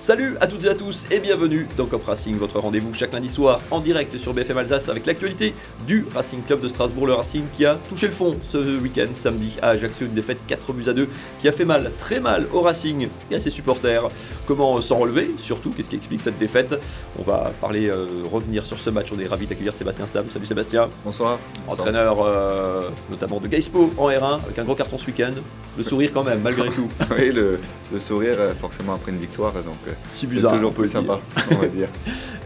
Salut 0.00 0.36
à 0.40 0.46
toutes 0.46 0.64
et 0.64 0.68
à 0.68 0.76
tous 0.76 1.06
et 1.10 1.18
bienvenue 1.18 1.66
dans 1.76 1.86
Cop 1.86 2.04
Racing, 2.04 2.36
votre 2.36 2.60
rendez-vous 2.60 2.94
chaque 2.94 3.12
lundi 3.12 3.28
soir 3.28 3.60
en 3.72 3.80
direct 3.80 4.16
sur 4.16 4.32
BFM 4.32 4.58
Alsace 4.58 4.88
avec 4.88 5.04
l'actualité 5.06 5.52
du 5.88 6.06
Racing 6.14 6.40
Club 6.44 6.60
de 6.60 6.68
Strasbourg, 6.68 7.04
le 7.04 7.14
Racing 7.14 7.42
qui 7.56 7.66
a 7.66 7.74
touché 7.88 8.06
le 8.06 8.12
fond 8.12 8.36
ce 8.48 8.78
week-end 8.80 9.08
samedi 9.14 9.56
à 9.60 9.70
Ajaccio, 9.70 10.06
une 10.06 10.14
défaite 10.14 10.38
4 10.46 10.72
buts 10.72 10.88
à 10.88 10.92
2 10.92 11.08
qui 11.40 11.48
a 11.48 11.52
fait 11.52 11.64
mal, 11.64 11.90
très 11.98 12.20
mal 12.20 12.46
au 12.52 12.60
Racing 12.60 13.08
et 13.30 13.34
à 13.34 13.40
ses 13.40 13.50
supporters. 13.50 14.08
Comment 14.46 14.80
s'en 14.80 14.98
relever 14.98 15.32
Surtout, 15.36 15.70
qu'est-ce 15.70 15.90
qui 15.90 15.96
explique 15.96 16.20
cette 16.20 16.38
défaite? 16.38 16.80
On 17.18 17.22
va 17.24 17.52
parler, 17.60 17.88
euh, 17.88 18.06
revenir 18.30 18.64
sur 18.64 18.78
ce 18.78 18.90
match, 18.90 19.08
on 19.14 19.18
est 19.18 19.26
ravis 19.26 19.46
d'accueillir 19.46 19.74
Sébastien 19.74 20.06
Stam. 20.06 20.26
Salut 20.30 20.46
Sébastien. 20.46 20.88
Bonsoir. 21.04 21.40
Entraîneur 21.66 22.18
euh, 22.20 22.88
notamment 23.10 23.40
de 23.40 23.48
Gaispo 23.48 23.90
en 23.98 24.08
R1 24.08 24.44
avec 24.44 24.58
un 24.58 24.64
gros 24.64 24.76
carton 24.76 24.96
ce 24.96 25.06
week-end. 25.06 25.32
Le 25.76 25.82
sourire 25.84 26.12
quand 26.14 26.24
même, 26.24 26.40
malgré 26.40 26.70
tout. 26.72 26.88
oui, 27.18 27.32
le, 27.32 27.58
sourire 27.98 28.36
euh, 28.38 28.54
forcément 28.54 28.94
après 28.94 29.10
une 29.10 29.18
victoire, 29.18 29.52
donc 29.54 29.87
c'est 30.14 30.26
toujours 30.26 30.72
plus 30.72 30.88
sympa, 30.88 31.20
on 31.50 31.56
va 31.56 31.66
dire. 31.66 31.88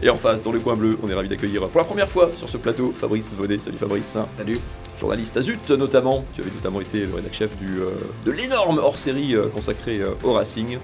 Et 0.01 0.09
en 0.09 0.17
face, 0.17 0.43
dans 0.43 0.51
le 0.51 0.59
coin 0.59 0.75
bleu, 0.75 0.97
on 1.03 1.09
est 1.09 1.13
ravi 1.13 1.29
d'accueillir 1.29 1.67
pour 1.67 1.79
la 1.79 1.85
première 1.85 2.09
fois 2.09 2.29
sur 2.37 2.49
ce 2.49 2.57
plateau 2.57 2.93
Fabrice 2.99 3.33
Vaudet. 3.37 3.59
Salut 3.59 3.77
Fabrice. 3.77 4.17
Salut. 4.37 4.57
Journaliste 4.99 5.35
Azut 5.37 5.69
notamment, 5.69 6.23
tu 6.35 6.41
avais 6.41 6.51
notamment 6.51 6.79
été 6.79 6.99
le 7.05 7.15
rédacteur 7.15 7.33
chef 7.33 7.57
du, 7.57 7.79
de 8.25 8.31
l'énorme 8.31 8.77
hors-série 8.77 9.35
consacré 9.53 10.01
au 10.23 10.33
Racing. 10.33 10.77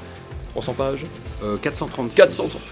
300 0.52 0.74
pages 0.74 1.06
436. 1.62 2.16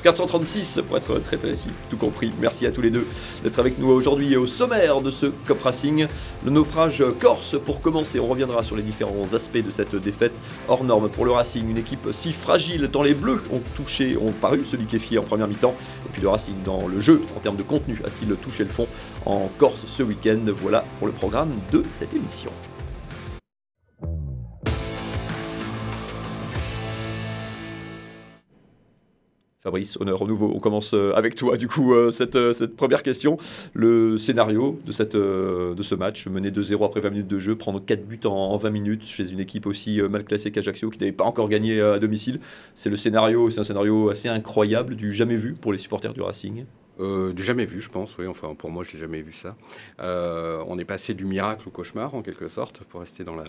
436 0.04 0.80
pour 0.88 0.98
être 0.98 1.20
très 1.20 1.38
précis, 1.38 1.70
tout 1.90 1.98
compris. 1.98 2.32
Merci 2.40 2.66
à 2.66 2.72
tous 2.72 2.82
les 2.82 2.90
deux 2.90 3.06
d'être 3.44 3.60
avec 3.60 3.78
nous 3.80 3.90
aujourd'hui 3.90 4.34
et 4.34 4.38
au 4.38 4.48
sommaire 4.48 5.02
de 5.02 5.12
ce 5.12 5.28
Cop 5.46 5.62
Racing. 5.62 6.08
Le 6.44 6.52
naufrage 6.52 7.04
corse 7.20 7.56
pour 7.66 7.82
commencer, 7.82 8.20
on 8.20 8.28
reviendra 8.28 8.64
sur 8.64 8.76
les 8.76 8.84
différents 8.84 9.34
aspects 9.34 9.64
de 9.64 9.72
cette 9.72 9.96
défaite 9.96 10.34
hors 10.68 10.84
norme 10.84 11.10
pour 11.10 11.26
le 11.26 11.32
Racing. 11.32 11.70
Une 11.70 11.78
équipe 11.78 12.08
si 12.12 12.34
fragile 12.34 12.90
tant 12.92 13.04
les 13.04 13.14
Bleus 13.14 13.42
ont 13.52 13.62
touché, 13.76 14.18
ont 14.18 14.32
paru 14.32 14.66
se 14.66 14.76
liquéfier 14.76 15.18
en 15.18 15.24
première 15.24 15.48
mi-temps. 15.48 15.76
Et 16.06 16.10
puis 16.14 16.22
le 16.22 16.30
Racing 16.30 16.56
dans 16.64 16.88
le 16.88 17.00
jeu, 17.00 17.22
en 17.36 17.40
termes 17.40 17.58
de 17.58 17.64
contenu, 17.64 18.02
a-t-il 18.06 18.36
touché 18.36 18.64
le 18.64 18.70
fond 18.70 18.88
en 19.26 19.50
Corse 19.58 19.86
ce 19.88 20.04
week-end? 20.04 20.40
Voilà 20.58 20.84
pour 21.00 21.08
le 21.08 21.14
programme 21.14 21.52
de 21.72 21.84
cette 21.92 22.14
émission. 22.14 22.52
Fabrice, 29.68 29.98
honneur 30.00 30.22
au 30.22 30.28
nouveau. 30.28 30.50
On 30.56 30.60
commence 30.60 30.94
euh, 30.94 31.12
avec 31.14 31.36
toi, 31.36 31.58
du 31.58 31.68
coup, 31.68 31.94
euh, 31.94 32.10
euh, 32.36 32.54
cette, 32.54 32.78
première 32.78 33.04
question. 33.04 33.36
Le 33.74 34.18
scénario 34.18 34.80
de, 34.86 34.94
cette, 34.94 35.18
de 35.18 35.84
ce 35.84 35.94
match, 35.94 36.26
mener 36.28 36.52
2-0 36.52 36.86
après 36.86 37.02
20 37.02 37.10
minutes 37.10 37.28
de 37.28 37.38
jeu, 37.38 37.58
prendre 37.58 37.84
4 37.84 38.08
buts 38.08 38.22
en, 38.24 38.56
20 38.56 38.70
minutes 38.70 39.06
chez 39.06 39.30
une 39.30 39.42
équipe 39.42 39.66
aussi 39.66 40.00
mal 40.10 40.24
classée 40.24 40.52
qu'Ajaccio, 40.52 40.90
qui 40.90 41.00
n'avait 41.00 41.12
pas 41.12 41.26
encore 41.26 41.50
gagné 41.50 41.82
à 41.82 42.00
domicile. 42.00 42.40
C'est 42.76 42.90
le 42.90 42.96
scénario, 42.96 43.50
c'est 43.50 43.60
un 43.60 43.66
scénario 43.66 44.10
assez 44.10 44.30
incroyable, 44.30 44.96
du 44.96 45.12
jamais 45.12 45.36
vu 45.36 45.54
pour 45.54 45.74
les 45.74 45.80
supporters 45.80 46.14
du 46.14 46.22
Racing. 46.22 46.64
du 46.98 47.44
jamais 47.44 47.66
vu, 47.66 47.82
je 47.82 47.90
pense, 47.90 48.18
oui. 48.18 48.26
Enfin, 48.26 48.56
pour 48.58 48.72
moi, 48.72 48.86
je 48.86 48.94
n'ai 48.94 49.02
jamais 49.02 49.22
vu 49.22 49.34
ça. 49.34 49.58
on 50.00 50.80
est 50.80 50.86
passé 50.86 51.14
du 51.14 51.26
miracle 51.26 51.68
au 51.68 51.72
cauchemar, 51.72 52.16
en 52.16 52.22
quelque 52.22 52.48
sorte, 52.48 52.86
pour 52.86 53.02
rester 53.02 53.26
dans 53.26 53.36
la, 53.36 53.44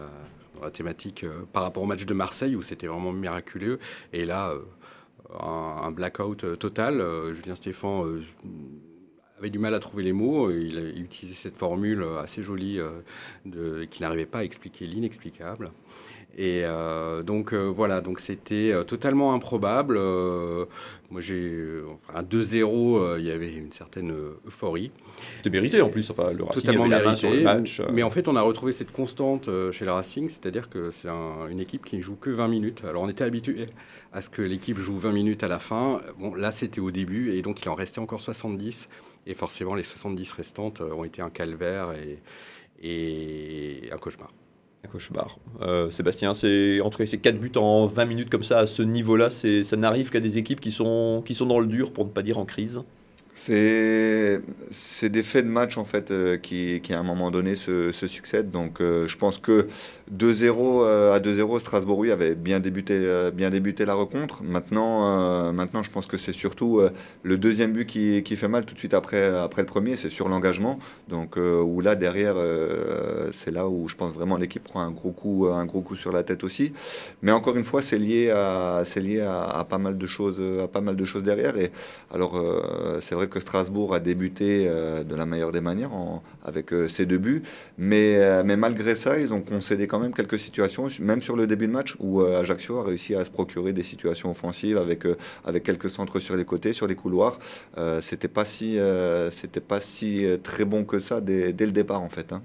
dans 0.56 0.64
la 0.64 0.72
thématique 0.72 1.24
par 1.52 1.62
rapport 1.62 1.84
au 1.84 1.86
match 1.86 2.06
de 2.06 2.14
Marseille, 2.14 2.56
où 2.56 2.62
c'était 2.62 2.88
vraiment 2.88 3.12
miraculeux. 3.12 3.78
Et 4.12 4.24
là, 4.24 4.52
un, 5.34 5.90
blackout 5.90 6.44
euh, 6.44 6.56
total. 6.56 7.00
Euh, 7.00 7.34
Julien 7.34 7.54
Stéphan 7.54 8.06
euh, 8.06 8.22
avait 9.38 9.50
du 9.50 9.58
mal 9.58 9.74
à 9.74 9.78
trouver 9.78 10.02
les 10.02 10.12
mots. 10.12 10.50
Il 10.50 10.78
a 10.78 10.82
utilisé 10.82 11.34
cette 11.34 11.56
formule 11.56 12.04
assez 12.18 12.42
jolie 12.42 12.80
qui 13.90 14.02
n'arrivait 14.02 14.26
pas 14.26 14.38
à 14.38 14.44
expliquer 14.44 14.86
l'inexplicable. 14.86 15.70
Et 16.40 16.62
donc 17.26 17.52
voilà, 17.52 18.00
donc 18.00 18.20
c'était 18.20 18.72
totalement 18.86 19.34
improbable. 19.34 19.98
moi 21.10 21.20
j'ai 21.20 21.82
un 22.14 22.22
2-0, 22.22 23.18
il 23.18 23.24
y 23.24 23.32
avait 23.32 23.52
une 23.52 23.72
certaine 23.72 24.14
euphorie. 24.46 24.92
C'était 25.38 25.50
mérité 25.50 25.82
en 25.82 25.88
plus, 25.88 26.08
enfin 26.10 26.32
le 26.32 26.44
Racing 26.44 26.62
totalement 26.62 26.84
avait 26.84 27.04
mérité. 27.04 27.36
le 27.38 27.42
match. 27.42 27.82
Mais 27.92 28.04
en 28.04 28.10
fait, 28.10 28.28
on 28.28 28.36
a 28.36 28.42
retrouvé 28.42 28.72
cette 28.72 28.92
constante 28.92 29.50
chez 29.72 29.84
le 29.84 29.90
Racing, 29.90 30.28
c'est-à-dire 30.28 30.70
que 30.70 30.92
c'est 30.92 31.08
une 31.08 31.58
équipe 31.58 31.84
qui 31.84 31.96
ne 31.96 32.02
joue 32.02 32.14
que 32.14 32.30
20 32.30 32.46
minutes. 32.46 32.82
Alors 32.88 33.02
on 33.02 33.08
était 33.08 33.24
habitué 33.24 33.66
à 34.12 34.22
ce 34.22 34.30
que 34.30 34.42
l'équipe 34.42 34.78
joue 34.78 34.98
20 34.98 35.12
minutes 35.12 35.42
à 35.42 35.48
la 35.48 35.58
fin. 35.58 36.00
Bon, 36.18 36.34
là, 36.34 36.50
c'était 36.50 36.80
au 36.80 36.90
début, 36.90 37.32
et 37.32 37.42
donc 37.42 37.62
il 37.62 37.68
en 37.68 37.74
restait 37.74 38.00
encore 38.00 38.20
70. 38.20 38.88
Et 39.26 39.34
forcément, 39.34 39.74
les 39.74 39.82
70 39.82 40.32
restantes 40.32 40.80
ont 40.80 41.04
été 41.04 41.20
un 41.20 41.30
calvaire 41.30 41.92
et, 41.92 42.18
et 42.82 43.90
un 43.92 43.98
cauchemar. 43.98 44.32
Un 44.84 44.88
cauchemar. 44.88 45.38
Euh, 45.60 45.90
Sébastien, 45.90 46.34
c'est 46.34 46.80
entre 46.80 47.04
ces 47.04 47.18
4 47.18 47.38
buts 47.38 47.52
en 47.56 47.86
20 47.86 48.04
minutes 48.04 48.30
comme 48.30 48.44
ça, 48.44 48.58
à 48.58 48.66
ce 48.66 48.82
niveau-là, 48.82 49.28
ça 49.30 49.76
n'arrive 49.76 50.10
qu'à 50.10 50.20
des 50.20 50.38
équipes 50.38 50.60
qui 50.60 50.70
sont 50.70 51.22
dans 51.40 51.58
le 51.58 51.66
dur, 51.66 51.92
pour 51.92 52.04
ne 52.04 52.10
pas 52.10 52.22
dire 52.22 52.38
en 52.38 52.44
crise 52.44 52.82
c'est 53.38 55.08
des 55.08 55.22
faits 55.22 55.44
de 55.44 55.50
match 55.50 55.78
en 55.78 55.84
fait 55.84 56.10
euh, 56.10 56.36
qui, 56.36 56.80
qui, 56.80 56.92
à 56.92 56.98
un 56.98 57.04
moment 57.04 57.30
donné 57.30 57.54
se, 57.54 57.92
succèdent. 57.92 58.50
Donc 58.50 58.80
euh, 58.80 59.06
je 59.06 59.16
pense 59.16 59.38
que 59.38 59.68
2-0 60.12 60.82
euh, 60.82 61.14
à 61.14 61.20
2-0 61.20 61.60
Strasbourg 61.60 62.04
avait 62.10 62.34
bien 62.34 62.58
débuté, 62.58 63.30
bien 63.32 63.50
débuté 63.50 63.84
la 63.84 63.94
rencontre. 63.94 64.42
Maintenant, 64.42 65.52
maintenant 65.52 65.82
je 65.82 65.90
pense 65.90 66.06
que 66.06 66.16
c'est 66.16 66.32
surtout 66.32 66.80
le 67.22 67.38
deuxième 67.38 67.72
but 67.72 67.86
qui, 67.86 68.22
qui, 68.22 68.36
fait 68.36 68.48
mal 68.48 68.64
tout 68.64 68.74
de 68.74 68.78
suite 68.78 68.94
après, 68.94 69.24
après 69.24 69.62
le 69.62 69.66
premier, 69.66 69.96
c'est 69.96 70.10
sur 70.10 70.28
l'engagement. 70.28 70.78
Donc 71.08 71.36
où 71.36 71.80
là 71.80 71.94
derrière 71.94 72.36
c'est 73.32 73.50
là 73.50 73.68
où 73.68 73.88
je 73.88 73.94
pense 73.94 74.12
vraiment 74.12 74.36
l'équipe 74.36 74.64
prend 74.64 74.80
un 74.80 74.90
gros 74.90 75.12
coup, 75.12 75.46
un 75.46 75.64
gros 75.64 75.80
coup 75.80 75.96
sur 75.96 76.12
la 76.12 76.22
tête 76.22 76.44
aussi. 76.44 76.72
Mais 77.22 77.32
encore 77.32 77.56
une 77.56 77.64
fois 77.64 77.82
c'est 77.82 77.98
lié 77.98 78.30
à 78.30 78.82
lié 78.96 79.20
à, 79.20 79.64
pas 79.68 79.78
mal 79.78 79.98
de 79.98 80.06
choses, 80.06 80.42
à 80.62 80.68
pas 80.68 80.80
mal 80.80 80.96
de 80.96 81.04
choses 81.04 81.22
derrière. 81.22 81.56
Et 81.58 81.70
alors 82.12 82.40
c'est 83.00 83.14
vrai 83.14 83.27
que 83.28 83.40
Strasbourg 83.40 83.94
a 83.94 84.00
débuté 84.00 84.66
euh, 84.68 85.04
de 85.04 85.14
la 85.14 85.26
meilleure 85.26 85.52
des 85.52 85.60
manières 85.60 85.90
avec 86.44 86.72
euh, 86.72 86.88
ses 86.88 87.06
deux 87.06 87.18
buts, 87.18 87.42
mais, 87.76 88.16
euh, 88.16 88.42
mais 88.44 88.56
malgré 88.56 88.94
ça, 88.94 89.18
ils 89.18 89.32
ont 89.32 89.40
concédé 89.40 89.86
quand 89.86 89.98
même 89.98 90.12
quelques 90.12 90.38
situations, 90.38 90.88
même 91.00 91.22
sur 91.22 91.36
le 91.36 91.46
début 91.46 91.66
de 91.66 91.72
match, 91.72 91.96
où 92.00 92.20
Ajaccio 92.22 92.78
a 92.78 92.84
réussi 92.84 93.14
à 93.14 93.24
se 93.24 93.30
procurer 93.30 93.72
des 93.72 93.82
situations 93.82 94.30
offensives 94.30 94.78
avec, 94.78 95.04
avec 95.44 95.62
quelques 95.62 95.90
centres 95.90 96.20
sur 96.20 96.36
les 96.36 96.44
côtés, 96.44 96.72
sur 96.72 96.86
les 96.86 96.94
couloirs. 96.94 97.38
c'était 98.00 98.28
pas 98.28 98.44
si, 98.44 98.78
c'était 99.30 99.60
pas 99.60 99.80
si 99.80 100.26
très 100.42 100.64
bon 100.64 100.84
que 100.84 100.98
ça 100.98 101.20
dès, 101.20 101.52
le 101.52 101.72
départ 101.72 102.02
en 102.02 102.08
fait. 102.08 102.32
Hein. 102.32 102.42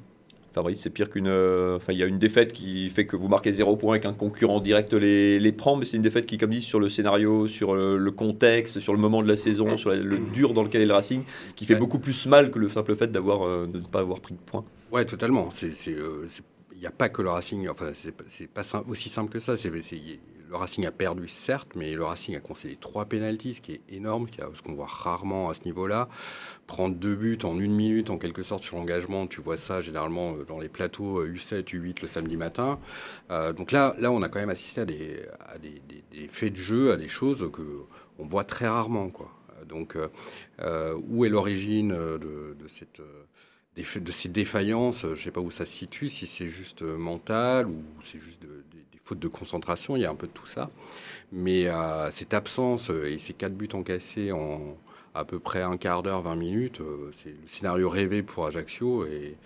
Fabrice, 0.54 0.80
c'est 0.80 0.92
pire 0.92 1.10
qu'une. 1.10 1.28
Euh, 1.28 1.78
enfin, 1.78 1.94
il 1.94 2.00
y 2.00 2.04
a 2.04 2.06
une 2.06 2.20
défaite 2.20 2.54
qui 2.54 2.90
fait 2.90 3.06
que 3.06 3.16
vous 3.16 3.28
marquez 3.28 3.52
zéro 3.52 3.76
point 3.76 3.96
et 3.96 4.00
qu'un 4.00 4.14
concurrent 4.14 4.60
direct 4.60 4.94
les, 4.94 5.40
les 5.40 5.52
prend, 5.52 5.76
mais 5.76 5.86
c'est 5.86 5.98
une 5.98 6.04
défaite 6.04 6.28
qui, 6.28 6.38
comme 6.38 6.52
dit, 6.52 6.62
sur 6.62 6.80
le 6.80 6.90
scénario, 6.90 7.48
sur 7.48 7.74
le, 7.74 8.12
contexte, 8.12 8.80
sur 8.80 8.94
le 8.94 9.00
moment 9.00 9.24
de 9.24 9.28
la 9.28 9.36
saison, 9.36 9.78
sur 9.78 9.90
le 9.90 10.18
dur 10.20 10.54
dans 10.54 10.64
lequel 10.64 10.82
est 10.84 10.86
le 10.86 10.94
Racing, 10.94 11.24
qui 11.56 11.66
fait 11.66 11.76
beaucoup 11.76 11.98
plus 12.00 12.28
mal 12.28 12.52
que 12.52 12.60
le 12.60 12.70
simple 12.70 12.96
fait 12.96 13.12
d'avoir 13.12 13.48
euh, 13.48 13.66
de 13.66 13.80
ne 13.80 13.86
pas 13.86 14.02
avoir 14.02 14.20
pris 14.20 14.36
de 14.36 14.40
points. 14.40 14.64
Ouais, 14.92 15.06
totalement. 15.06 15.50
C'est. 15.52 15.74
Euh, 15.90 16.28
il 16.74 16.80
n'y 16.80 16.88
a 16.88 16.92
pas 16.92 17.10
que 17.10 17.22
le 17.22 17.30
Racing, 17.30 17.68
enfin, 17.70 17.92
c'est 18.28 18.48
pas 18.48 18.64
aussi 18.88 19.08
simple 19.10 19.32
que 19.32 19.40
ça. 19.40 19.56
C'est 19.56 19.72
le 20.54 20.58
Racing 20.60 20.86
a 20.86 20.92
perdu, 20.92 21.28
certes, 21.28 21.70
mais 21.76 21.96
le 21.96 22.04
Racing 22.04 22.36
a 22.36 22.40
concédé 22.40 22.76
trois 22.76 23.06
pénalties, 23.06 23.56
ce 23.56 23.62
qui 23.62 23.72
est 23.72 23.82
énorme, 23.90 24.28
ce 24.54 24.62
qu'on 24.62 24.74
voit 24.74 24.86
rarement 24.86 25.50
à 25.50 25.56
ce 25.56 25.64
niveau-là. 25.66 26.10
Prendre 26.68 26.96
deux 26.96 27.16
buts 27.16 27.40
en 27.44 27.60
une 27.60 27.74
minute, 27.74 28.10
en 28.10 28.18
quelque 28.18 28.42
sorte, 28.42 28.64
sur 28.64 28.78
l'engagement, 28.78 29.28
tu 29.28 29.42
vois 29.42 29.58
ça 29.58 29.82
généralement 29.82 30.34
euh, 30.34 30.46
dans 30.46 30.60
les 30.60 30.70
plateaux 30.70 31.26
U7, 31.26 31.56
euh, 31.56 31.62
U8 31.64 32.02
le 32.02 32.08
samedi 32.08 32.38
matin. 32.38 32.80
Euh, 33.32 33.52
donc 33.52 33.74
là, 33.74 33.96
là, 34.00 34.12
on 34.12 34.22
a 34.22 34.30
quand 34.30 34.40
même 34.40 34.50
assisté 34.50 34.82
à 34.82 34.86
des, 34.86 35.26
faits 36.30 36.54
de 36.54 36.58
jeu, 36.58 36.92
à 36.94 36.98
des 36.98 37.10
choses 37.10 37.50
que 37.52 37.84
on 38.18 38.26
voit 38.26 38.46
très 38.46 38.68
rarement. 38.68 39.10
Quoi. 39.10 39.30
Donc, 39.68 39.98
où 41.10 41.26
est 41.26 41.30
l'origine 41.30 41.90
de, 41.90 42.56
cette 42.68 43.02
de 43.76 44.12
ces 44.12 44.30
défaillances, 44.30 45.02
je 45.02 45.08
ne 45.08 45.16
sais 45.16 45.32
pas 45.32 45.42
où 45.42 45.52
ça 45.52 45.66
se 45.66 45.72
situe, 45.72 46.08
si 46.08 46.28
c'est 46.28 46.48
juste 46.48 46.84
mental 46.84 47.68
ou 47.68 47.84
c'est 48.04 48.20
juste 48.20 48.42
de, 48.42 48.64
faute 49.04 49.20
de 49.20 49.28
concentration, 49.28 49.98
il 49.98 50.02
y 50.02 50.06
a 50.06 50.12
un 50.12 50.16
peu 50.16 50.28
de 50.28 50.32
tout 50.32 50.46
ça. 50.46 50.70
Mais 51.32 51.68
cette 52.12 52.34
absence 52.34 52.90
et 52.90 53.18
ces 53.18 53.34
quatre 53.34 53.56
buts 53.56 53.70
encaissés 53.74 54.32
en 54.32 54.78
à 55.14 55.26
peu 55.26 55.40
près 55.40 55.62
un 55.62 55.78
quart 55.78 56.04
d'heure, 56.04 56.22
20 56.22 56.36
minutes, 56.36 56.82
euh, 56.82 57.12
c'est 57.22 57.30
le 57.30 57.48
scénario 57.48 57.90
rêvé 57.90 58.24
pour 58.24 58.46
Ajaccio 58.46 59.06
et, 59.06 59.38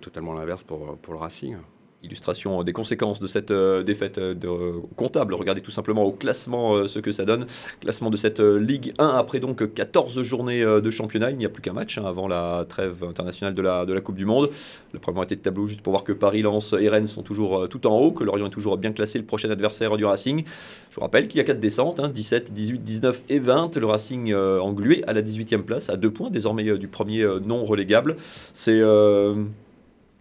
totalement 0.00 0.34
l'inverse 0.34 0.62
pour 0.62 0.98
le 1.08 1.16
Racing 1.16 1.56
illustration 2.04 2.62
des 2.62 2.72
conséquences 2.72 3.20
de 3.20 3.26
cette 3.26 3.50
euh, 3.50 3.82
défaite 3.82 4.18
euh, 4.18 4.34
euh, 4.44 4.80
comptable. 4.96 5.34
Regardez 5.34 5.60
tout 5.60 5.70
simplement 5.70 6.04
au 6.04 6.12
classement 6.12 6.86
ce 6.86 6.98
que 6.98 7.12
ça 7.12 7.24
donne. 7.24 7.46
Classement 7.80 8.10
de 8.10 8.16
cette 8.16 8.40
Ligue 8.40 8.94
1 8.98 9.08
après 9.08 9.40
donc 9.40 9.74
14 9.74 10.22
journées 10.22 10.62
de 10.62 10.90
championnat. 10.90 11.30
Il 11.30 11.38
n'y 11.38 11.46
a 11.46 11.48
plus 11.48 11.62
qu'un 11.62 11.72
match 11.72 11.98
hein, 11.98 12.04
avant 12.06 12.28
la 12.28 12.64
trêve 12.68 13.04
internationale 13.08 13.54
de 13.54 13.62
la, 13.62 13.84
la 13.84 14.00
Coupe 14.00 14.16
du 14.16 14.26
Monde. 14.26 14.50
Le 14.92 14.98
premier 14.98 15.22
été 15.22 15.36
de 15.36 15.40
tableau 15.40 15.66
juste 15.66 15.80
pour 15.80 15.92
voir 15.92 16.04
que 16.04 16.12
Paris, 16.12 16.42
Lens 16.42 16.74
et 16.78 16.88
Rennes 16.88 17.06
sont 17.06 17.22
toujours 17.22 17.68
tout 17.68 17.86
en 17.86 17.96
haut, 17.98 18.12
que 18.12 18.24
Lorient 18.24 18.46
est 18.46 18.50
toujours 18.50 18.76
bien 18.76 18.92
classé, 18.92 19.18
le 19.18 19.24
prochain 19.24 19.50
adversaire 19.50 19.96
du 19.96 20.04
Racing. 20.04 20.44
Je 20.90 20.94
vous 20.96 21.00
rappelle 21.00 21.26
qu'il 21.28 21.38
y 21.38 21.40
a 21.40 21.44
4 21.44 21.58
descentes, 21.60 22.00
17, 22.00 22.52
18, 22.52 22.82
19 22.82 23.22
et 23.28 23.38
20. 23.38 23.76
Le 23.76 23.86
Racing 23.86 24.34
englué 24.34 25.02
à 25.06 25.12
la 25.12 25.22
18e 25.22 25.62
place, 25.62 25.90
à 25.90 25.96
2 25.96 26.10
points 26.10 26.30
désormais 26.30 26.78
du 26.78 26.88
premier 26.88 27.26
non 27.44 27.64
relégable. 27.64 28.16
C'est 28.52 28.82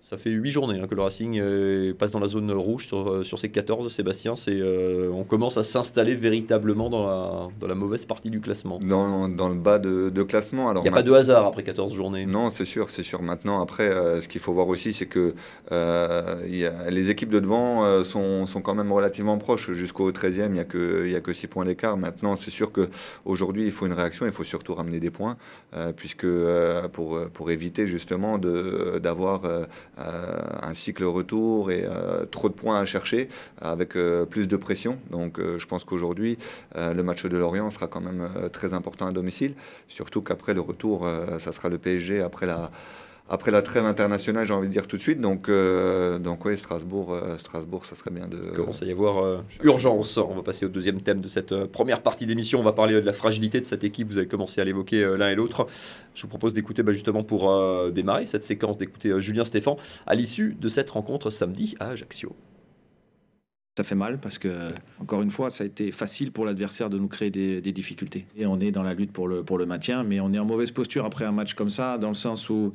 Ça 0.05 0.17
fait 0.17 0.31
8 0.31 0.51
journées 0.51 0.81
hein, 0.81 0.87
que 0.87 0.95
le 0.95 1.01
Racing 1.01 1.39
euh, 1.39 1.93
passe 1.93 2.11
dans 2.11 2.19
la 2.19 2.27
zone 2.27 2.51
rouge 2.51 2.87
sur, 2.87 3.09
euh, 3.09 3.23
sur 3.23 3.39
ces 3.39 3.47
14, 3.47 3.89
Sébastien. 3.89 4.35
C'est, 4.35 4.59
euh, 4.59 5.09
on 5.13 5.23
commence 5.23 5.55
à 5.55 5.63
s'installer 5.63 6.13
véritablement 6.13 6.89
dans 6.89 7.05
la, 7.05 7.47
dans 7.57 7.67
la 7.67 7.73
mauvaise 7.75 8.03
partie 8.03 8.29
du 8.29 8.41
classement. 8.41 8.79
Dans, 8.83 9.29
dans 9.29 9.47
le 9.47 9.55
bas 9.55 9.79
de, 9.79 10.09
de 10.09 10.23
classement. 10.23 10.73
Il 10.73 10.81
n'y 10.81 10.89
a 10.89 10.91
pas 10.91 11.03
de 11.03 11.13
hasard 11.13 11.45
après 11.45 11.63
14 11.63 11.93
journées. 11.93 12.25
Non, 12.25 12.49
c'est 12.49 12.65
sûr, 12.65 12.89
c'est 12.89 13.01
sûr. 13.01 13.21
Maintenant, 13.21 13.61
après, 13.61 13.87
euh, 13.87 14.19
ce 14.19 14.27
qu'il 14.27 14.41
faut 14.41 14.51
voir 14.51 14.67
aussi, 14.67 14.91
c'est 14.91 15.05
que 15.05 15.35
il 15.71 16.55
y 16.57 16.65
a- 16.65 16.91
les 16.91 17.09
équipes 17.09 17.29
de 17.29 17.39
devant 17.39 18.03
sont, 18.03 18.45
sont 18.45 18.61
quand 18.61 18.75
même 18.75 18.91
relativement 18.91 19.37
proches. 19.37 19.71
Jusqu'au 19.71 20.11
13e, 20.11 20.47
il 20.47 20.51
n'y 20.55 20.59
a 20.59 20.65
que, 20.65 21.07
y 21.07 21.15
a 21.15 21.21
que 21.21 21.31
6 21.31 21.47
points 21.47 21.63
d'écart. 21.63 21.95
Maintenant, 21.95 22.35
c'est 22.35 22.51
sûr 22.51 22.73
qu'aujourd'hui, 22.73 23.63
il 23.63 23.71
faut 23.71 23.85
une 23.85 23.93
réaction. 23.93 24.25
Il 24.25 24.33
faut 24.33 24.43
surtout 24.43 24.75
ramener 24.75 24.99
des 24.99 25.11
points, 25.11 25.37
puisque 25.95 26.27
pour, 26.91 27.19
pour 27.33 27.51
éviter 27.51 27.87
justement 27.87 28.37
de- 28.37 28.99
d'avoir 29.01 29.43
euh, 29.99 30.23
euh, 30.23 30.41
un 30.61 30.73
cycle 30.73 31.03
retour 31.03 31.71
et 31.71 31.83
euh, 31.85 32.25
trop 32.25 32.49
de 32.49 32.53
points 32.53 32.79
à 32.79 32.85
chercher 32.85 33.29
avec 33.61 33.95
euh, 33.95 34.25
plus 34.25 34.47
de 34.47 34.57
pression. 34.57 34.97
Donc, 35.11 35.39
euh, 35.39 35.59
je 35.59 35.67
pense 35.67 35.83
qu'aujourd'hui, 35.83 36.37
euh, 36.75 36.93
le 36.93 37.03
match 37.03 37.25
de 37.25 37.37
Lorient 37.37 37.69
sera 37.69 37.87
quand 37.87 38.01
même 38.01 38.27
euh, 38.37 38.49
très 38.49 38.73
important 38.73 39.07
à 39.07 39.11
domicile. 39.11 39.53
Surtout 39.87 40.21
qu'après 40.21 40.53
le 40.53 40.61
retour, 40.61 41.05
euh, 41.05 41.39
ça 41.39 41.51
sera 41.51 41.69
le 41.69 41.77
PSG 41.77 42.21
après 42.21 42.45
la, 42.45 42.71
après 43.29 43.51
la 43.51 43.61
trêve 43.61 43.85
internationale, 43.85 44.45
j'ai 44.45 44.53
envie 44.53 44.67
de 44.67 44.73
dire 44.73 44.85
tout 44.85 44.97
de 44.97 45.01
suite. 45.01 45.21
Donc, 45.21 45.47
euh, 45.47 46.19
donc 46.19 46.43
oui, 46.45 46.57
Strasbourg, 46.57 47.13
euh, 47.13 47.37
Strasbourg, 47.37 47.85
ça 47.85 47.95
serait 47.95 48.11
bien 48.11 48.27
de. 48.27 48.37
Il 48.51 48.51
commence 48.51 48.83
à 48.83 48.85
y 48.85 48.91
avoir 48.91 49.23
euh, 49.23 49.41
urgence. 49.63 50.17
On 50.17 50.35
va 50.35 50.43
passer 50.43 50.65
au 50.65 50.69
deuxième 50.69 51.01
thème 51.01 51.21
de 51.21 51.27
cette 51.27 51.53
euh, 51.53 51.65
première 51.65 52.01
partie 52.01 52.25
d'émission. 52.25 52.59
On 52.59 52.63
va 52.63 52.73
parler 52.73 52.95
euh, 52.95 53.01
de 53.01 53.05
la 53.05 53.13
fragilité 53.13 53.61
de 53.61 53.65
cette 53.65 53.83
équipe. 53.83 54.07
Vous 54.07 54.17
avez 54.17 54.27
commencé 54.27 54.59
à 54.59 54.65
l'évoquer 54.65 55.03
euh, 55.03 55.15
l'un 55.15 55.29
et 55.29 55.35
l'autre. 55.35 55.67
Je 56.13 56.21
vous 56.23 56.27
propose 56.27 56.53
d'écouter 56.53 56.83
bah, 56.83 56.91
justement 56.91 57.23
pour 57.23 57.49
euh, 57.49 57.91
démarrer 57.91 58.25
cette 58.25 58.43
séquence, 58.43 58.77
d'écouter 58.77 59.09
euh, 59.09 59.19
Julien 59.21 59.45
Stéphan 59.45 59.77
à 60.05 60.15
l'issue 60.15 60.55
de 60.59 60.67
cette 60.67 60.89
rencontre 60.89 61.29
samedi 61.29 61.75
à 61.79 61.89
Ajaccio. 61.89 62.35
Ça 63.75 63.83
fait 63.83 63.95
mal 63.95 64.19
parce 64.19 64.37
que, 64.37 64.67
encore 64.99 65.23
une 65.23 65.31
fois, 65.31 65.49
ça 65.49 65.63
a 65.63 65.67
été 65.67 65.91
facile 65.91 66.31
pour 66.31 66.45
l'adversaire 66.45 66.91
de 66.91 66.99
nous 66.99 67.07
créer 67.07 67.31
des, 67.31 67.59
des 67.59 67.71
difficultés. 67.71 68.27
Et 68.37 68.45
on 68.45 68.59
est 68.59 68.69
dans 68.69 68.83
la 68.83 68.93
lutte 68.93 69.11
pour 69.11 69.27
le, 69.27 69.43
pour 69.43 69.57
le 69.57 69.65
maintien, 69.65 70.03
mais 70.03 70.19
on 70.19 70.31
est 70.31 70.37
en 70.37 70.45
mauvaise 70.45 70.69
posture 70.69 71.05
après 71.05 71.25
un 71.25 71.31
match 71.31 71.55
comme 71.55 71.71
ça, 71.71 71.97
dans 71.97 72.09
le 72.09 72.13
sens 72.13 72.51
où, 72.51 72.73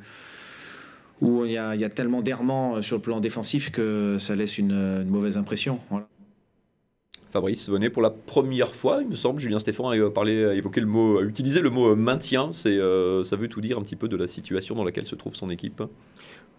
où 1.21 1.45
il 1.45 1.53
y 1.53 1.59
a, 1.59 1.75
il 1.75 1.81
y 1.81 1.85
a 1.85 1.89
tellement 1.89 2.23
d'errements 2.23 2.83
sur 2.83 2.97
le 2.97 3.03
plan 3.03 3.21
défensif 3.21 3.71
que 3.71 4.17
ça 4.19 4.35
laisse 4.35 4.59
une, 4.59 4.73
une 4.73 5.09
mauvaise 5.09 5.37
impression. 5.37 5.81
Voilà. 5.91 6.09
Fabrice 7.31 7.69
venez 7.69 7.91
pour 7.91 8.01
la 8.03 8.11
première 8.11 8.75
fois, 8.75 9.01
il 9.03 9.09
me 9.09 9.15
semble. 9.15 9.39
Julien 9.39 9.59
Stéphan 9.59 9.91
a 9.91 9.97
euh, 9.97 10.11
parlé, 10.11 10.47
a 10.47 10.55
évoqué 10.55 10.81
le 10.81 10.87
mot, 10.87 11.19
a 11.19 11.23
utilisé 11.23 11.61
le 11.61 11.69
mot 11.69 11.91
euh, 11.91 11.95
maintien. 11.95 12.51
C'est, 12.53 12.79
euh, 12.79 13.23
ça 13.23 13.37
veut 13.37 13.49
tout 13.49 13.61
dire 13.61 13.79
un 13.79 13.83
petit 13.83 13.97
peu 13.97 14.09
de 14.09 14.17
la 14.17 14.27
situation 14.27 14.75
dans 14.75 14.85
laquelle 14.85 15.05
se 15.05 15.15
trouve 15.15 15.35
son 15.35 15.51
équipe? 15.51 15.83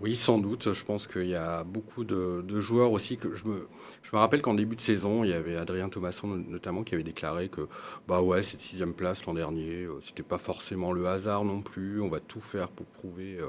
Oui, 0.01 0.15
sans 0.15 0.38
doute. 0.38 0.71
Je 0.71 0.85
pense 0.85 1.07
qu'il 1.07 1.27
y 1.27 1.35
a 1.35 1.63
beaucoup 1.63 2.05
de, 2.05 2.41
de 2.47 2.62
joueurs 2.62 2.91
aussi 2.91 3.17
que 3.17 3.35
je 3.35 3.45
me, 3.45 3.67
je 4.01 4.12
me 4.13 4.19
rappelle 4.19 4.41
qu'en 4.41 4.53
début 4.53 4.75
de 4.75 4.81
saison, 4.81 5.23
il 5.23 5.31
y 5.31 5.33
avait 5.33 5.57
Adrien 5.57 5.89
Thomasson 5.89 6.27
notamment 6.27 6.83
qui 6.83 6.94
avait 6.94 7.03
déclaré 7.03 7.50
que 7.50 7.67
bah 8.07 8.21
ouais, 8.21 8.44
cette 8.44 8.62
sixième 8.62 8.94
place 8.94 9.25
l'an 9.25 9.33
dernier, 9.33 9.83
euh, 9.83 10.00
c'était 10.01 10.23
pas 10.23 10.38
forcément 10.38 10.94
le 10.94 11.07
hasard 11.07 11.44
non 11.44 11.62
plus. 11.62 12.00
On 12.00 12.07
va 12.09 12.19
tout 12.19 12.41
faire 12.41 12.69
pour 12.69 12.85
prouver 12.85 13.39
euh, 13.39 13.47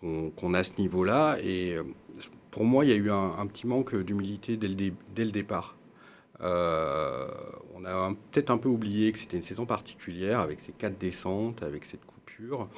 qu'on 0.00 0.54
a 0.54 0.64
ce 0.64 0.72
niveau-là. 0.78 1.36
Et 1.42 1.74
euh, 1.76 1.84
pour 2.50 2.64
moi, 2.64 2.84
il 2.84 2.90
y 2.90 2.94
a 2.94 2.96
eu 2.96 3.10
un, 3.10 3.32
un 3.38 3.46
petit 3.46 3.66
manque 3.66 3.94
d'humilité 3.96 4.56
dès, 4.56 4.68
dès 4.68 5.24
le 5.24 5.30
départ. 5.30 5.76
Euh, 6.42 7.28
on 7.74 7.84
a 7.84 8.14
peut-être 8.30 8.50
un 8.50 8.58
peu 8.58 8.68
oublié 8.68 9.12
que 9.12 9.18
c'était 9.18 9.36
une 9.36 9.42
saison 9.42 9.66
particulière 9.66 10.40
avec 10.40 10.60
ces 10.60 10.72
quatre 10.72 10.98
descentes, 10.98 11.62
avec 11.62 11.84
cette 11.84 12.04
coupure. 12.04 12.68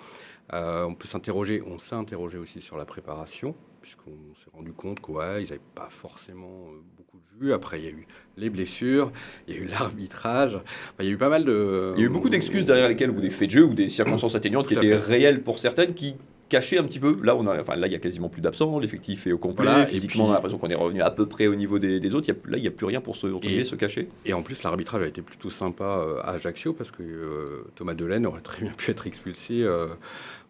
Euh, 0.52 0.84
on 0.84 0.94
peut 0.94 1.06
s'interroger, 1.06 1.62
on 1.64 1.78
s'est 1.78 1.94
interrogé 1.94 2.38
aussi 2.38 2.60
sur 2.60 2.76
la 2.76 2.84
préparation, 2.84 3.54
puisqu'on 3.80 4.10
s'est 4.44 4.50
rendu 4.52 4.72
compte 4.72 5.00
qu'ils 5.00 5.14
n'avaient 5.14 5.60
pas 5.74 5.88
forcément 5.90 6.66
beaucoup 6.96 7.18
de 7.18 7.46
jus. 7.46 7.52
Après, 7.52 7.80
il 7.80 7.84
y 7.84 7.88
a 7.88 7.92
eu 7.92 8.06
les 8.36 8.50
blessures, 8.50 9.12
il 9.46 9.54
y 9.54 9.58
a 9.58 9.60
eu 9.60 9.64
l'arbitrage, 9.64 10.56
Enfin, 10.56 11.00
il 11.00 11.06
y 11.06 11.08
a 11.08 11.12
eu 11.12 11.16
pas 11.16 11.28
mal 11.28 11.44
de. 11.44 11.92
Il 11.96 12.00
y 12.00 12.02
a 12.02 12.06
eu 12.06 12.10
beaucoup 12.10 12.28
d'excuses 12.28 12.66
derrière 12.66 12.88
lesquelles, 12.88 13.10
ou 13.10 13.20
des 13.20 13.30
faits 13.30 13.48
de 13.48 13.54
jeu, 13.54 13.64
ou 13.64 13.74
des 13.74 13.88
circonstances 13.88 14.34
atténuantes 14.34 14.66
qui 14.66 14.74
étaient 14.74 14.96
réelles 14.96 15.42
pour 15.42 15.60
certaines, 15.60 15.94
qui 15.94 16.16
cachaient 16.52 16.78
un 16.78 16.84
petit 16.84 16.98
peu. 17.00 17.16
Là, 17.22 17.34
on 17.36 17.46
a, 17.46 17.60
enfin, 17.60 17.74
là, 17.76 17.86
il 17.86 17.92
y 17.92 17.96
a 17.96 17.98
quasiment 17.98 18.28
plus 18.28 18.40
d'absents. 18.42 18.78
L'effectif 18.78 19.26
est 19.26 19.32
au 19.32 19.38
complet. 19.38 19.64
Voilà, 19.66 19.86
Physiquement, 19.86 20.24
puis- 20.24 20.28
on 20.28 20.30
a 20.30 20.34
l'impression 20.34 20.58
qu'on 20.58 20.68
est 20.70 20.74
revenu 20.74 21.00
à 21.02 21.10
peu 21.10 21.26
près 21.26 21.46
au 21.46 21.54
niveau 21.54 21.78
des, 21.78 21.98
des 21.98 22.14
autres. 22.14 22.28
Il 22.28 22.34
y 22.34 22.38
a- 22.38 22.50
là, 22.50 22.58
il 22.58 22.60
n'y 22.62 22.68
a 22.68 22.70
plus 22.70 22.86
rien 22.86 23.00
pour 23.00 23.16
se, 23.16 23.26
Et- 23.44 23.64
se 23.64 23.74
cacher. 23.74 24.08
Et 24.24 24.32
en 24.34 24.42
plus, 24.42 24.62
l'arbitrage 24.62 25.02
a 25.02 25.06
été 25.06 25.22
plutôt 25.22 25.50
sympa 25.50 25.84
euh, 26.06 26.20
à 26.22 26.32
Ajaccio 26.32 26.72
parce 26.72 26.90
que 26.90 27.02
euh, 27.02 27.64
Thomas 27.74 27.94
Delaine 27.94 28.26
aurait 28.26 28.40
très 28.42 28.62
bien 28.62 28.72
pu 28.72 28.90
être 28.90 29.06
expulsé 29.06 29.62
euh, 29.62 29.86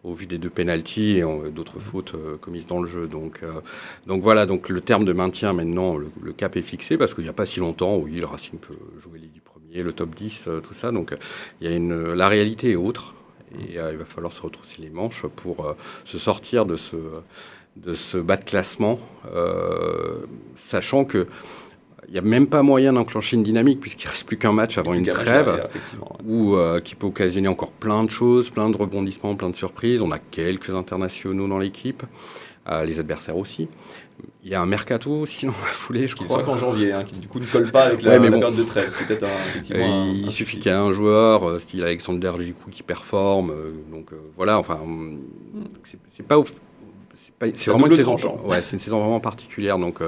au 0.03 0.13
vu 0.13 0.25
des 0.25 0.37
deux 0.37 0.49
pénalties 0.49 1.17
et 1.17 1.23
euh, 1.23 1.49
d'autres 1.49 1.79
fautes 1.79 2.13
commises 2.41 2.67
dans 2.67 2.81
le 2.81 2.87
jeu. 2.87 3.07
Donc, 3.07 3.41
donc 4.07 4.21
voilà, 4.21 4.45
donc 4.45 4.69
le 4.69 4.81
terme 4.81 5.05
de 5.05 5.13
maintien 5.13 5.53
maintenant, 5.53 5.97
le, 5.97 6.07
le 6.21 6.33
cap 6.33 6.55
est 6.57 6.61
fixé 6.61 6.97
parce 6.97 7.13
qu'il 7.13 7.23
n'y 7.23 7.29
a 7.29 7.33
pas 7.33 7.45
si 7.45 7.59
longtemps, 7.61 7.95
oui, 7.97 8.19
le 8.19 8.25
Racing 8.25 8.59
peut 8.59 8.75
jouer 8.99 9.19
les 9.19 9.27
10 9.27 9.39
premiers, 9.39 9.81
le 9.83 9.93
top 9.93 10.13
10, 10.13 10.45
euh, 10.47 10.59
tout 10.59 10.73
ça. 10.73 10.91
Donc 10.91 11.15
il 11.61 11.69
y 11.69 11.73
a 11.73 11.75
une, 11.75 12.13
la 12.13 12.27
réalité 12.27 12.71
est 12.71 12.75
autre 12.75 13.13
et 13.59 13.79
euh, 13.79 13.91
il 13.91 13.97
va 13.97 14.05
falloir 14.05 14.33
se 14.33 14.41
retrousser 14.41 14.81
les 14.81 14.89
manches 14.89 15.25
pour 15.35 15.65
euh, 15.65 15.73
se 16.05 16.17
sortir 16.17 16.65
de 16.65 16.75
ce, 16.75 16.95
de 17.77 17.93
ce 17.93 18.17
bas 18.17 18.37
de 18.37 18.43
classement, 18.43 18.99
euh, 19.33 20.19
sachant 20.55 21.05
que 21.05 21.27
il 22.07 22.11
n'y 22.13 22.19
a 22.19 22.21
même 22.21 22.47
pas 22.47 22.63
moyen 22.63 22.93
d'enclencher 22.93 23.37
une 23.37 23.43
dynamique 23.43 23.79
puisqu'il 23.79 24.07
ne 24.07 24.11
reste 24.11 24.27
plus 24.27 24.37
qu'un 24.37 24.51
match 24.51 24.77
avant 24.77 24.93
une 24.93 25.07
trêve 25.07 25.63
effectivement. 25.69 26.17
où, 26.25 26.55
euh, 26.55 26.79
qui 26.79 26.95
peut 26.95 27.07
occasionner 27.07 27.47
encore 27.47 27.71
plein 27.71 28.03
de 28.03 28.09
choses, 28.09 28.49
plein 28.49 28.69
de 28.69 28.77
rebondissements, 28.77 29.35
plein 29.35 29.49
de 29.49 29.55
surprises. 29.55 30.01
On 30.01 30.11
a 30.11 30.19
quelques 30.19 30.69
internationaux 30.69 31.47
dans 31.47 31.57
l'équipe, 31.57 32.03
euh, 32.69 32.85
les 32.85 32.99
adversaires 32.99 33.37
aussi. 33.37 33.67
Il 34.43 34.49
y 34.51 34.55
a 34.55 34.61
un 34.61 34.65
mercato 34.65 35.11
aussi 35.11 35.45
dans 35.45 35.51
la 35.65 35.71
foulée, 35.73 36.07
je 36.07 36.15
Qui 36.15 36.25
crois. 36.25 36.43
qu'en 36.43 36.57
janvier, 36.57 36.93
hein, 36.93 37.03
qui 37.03 37.15
du 37.17 37.27
coup 37.27 37.39
ne 37.39 37.45
colle 37.45 37.71
pas 37.71 37.83
avec 37.85 38.01
la, 38.01 38.11
Ouais, 38.11 38.19
mais 38.19 38.25
la 38.29 38.31
bon. 38.31 38.39
période 38.39 38.57
de 38.59 38.63
trêve. 38.63 38.93
Peut-être 39.07 39.23
un, 39.23 39.75
Euh, 39.75 39.83
un- 39.83 40.07
il 40.13 40.25
un 40.27 40.29
suffit 40.29 40.57
qu'il 40.59 40.71
y 40.71 40.73
ait 40.75 40.77
un 40.77 40.91
joueur, 40.91 41.47
euh, 41.49 41.59
style 41.59 41.83
Alexander 41.83 42.31
Gikou, 42.39 42.69
qui 42.69 42.83
performe. 42.83 43.51
euh, 43.51 43.71
donc 43.91 44.11
voilà, 44.37 44.57
enfin, 44.59 44.79
hum, 44.83 45.19
c'est 46.07 46.25
pas. 46.25 46.37
C'est 47.53 47.69
vraiment 47.71 47.87
une 47.87 47.95
saison. 47.95 48.15
Ouais, 48.45 48.61
c'est 48.61 48.73
une 48.73 48.79
saison 48.79 48.99
vraiment 48.99 49.19
particulière. 49.19 49.77
Donc, 49.77 49.99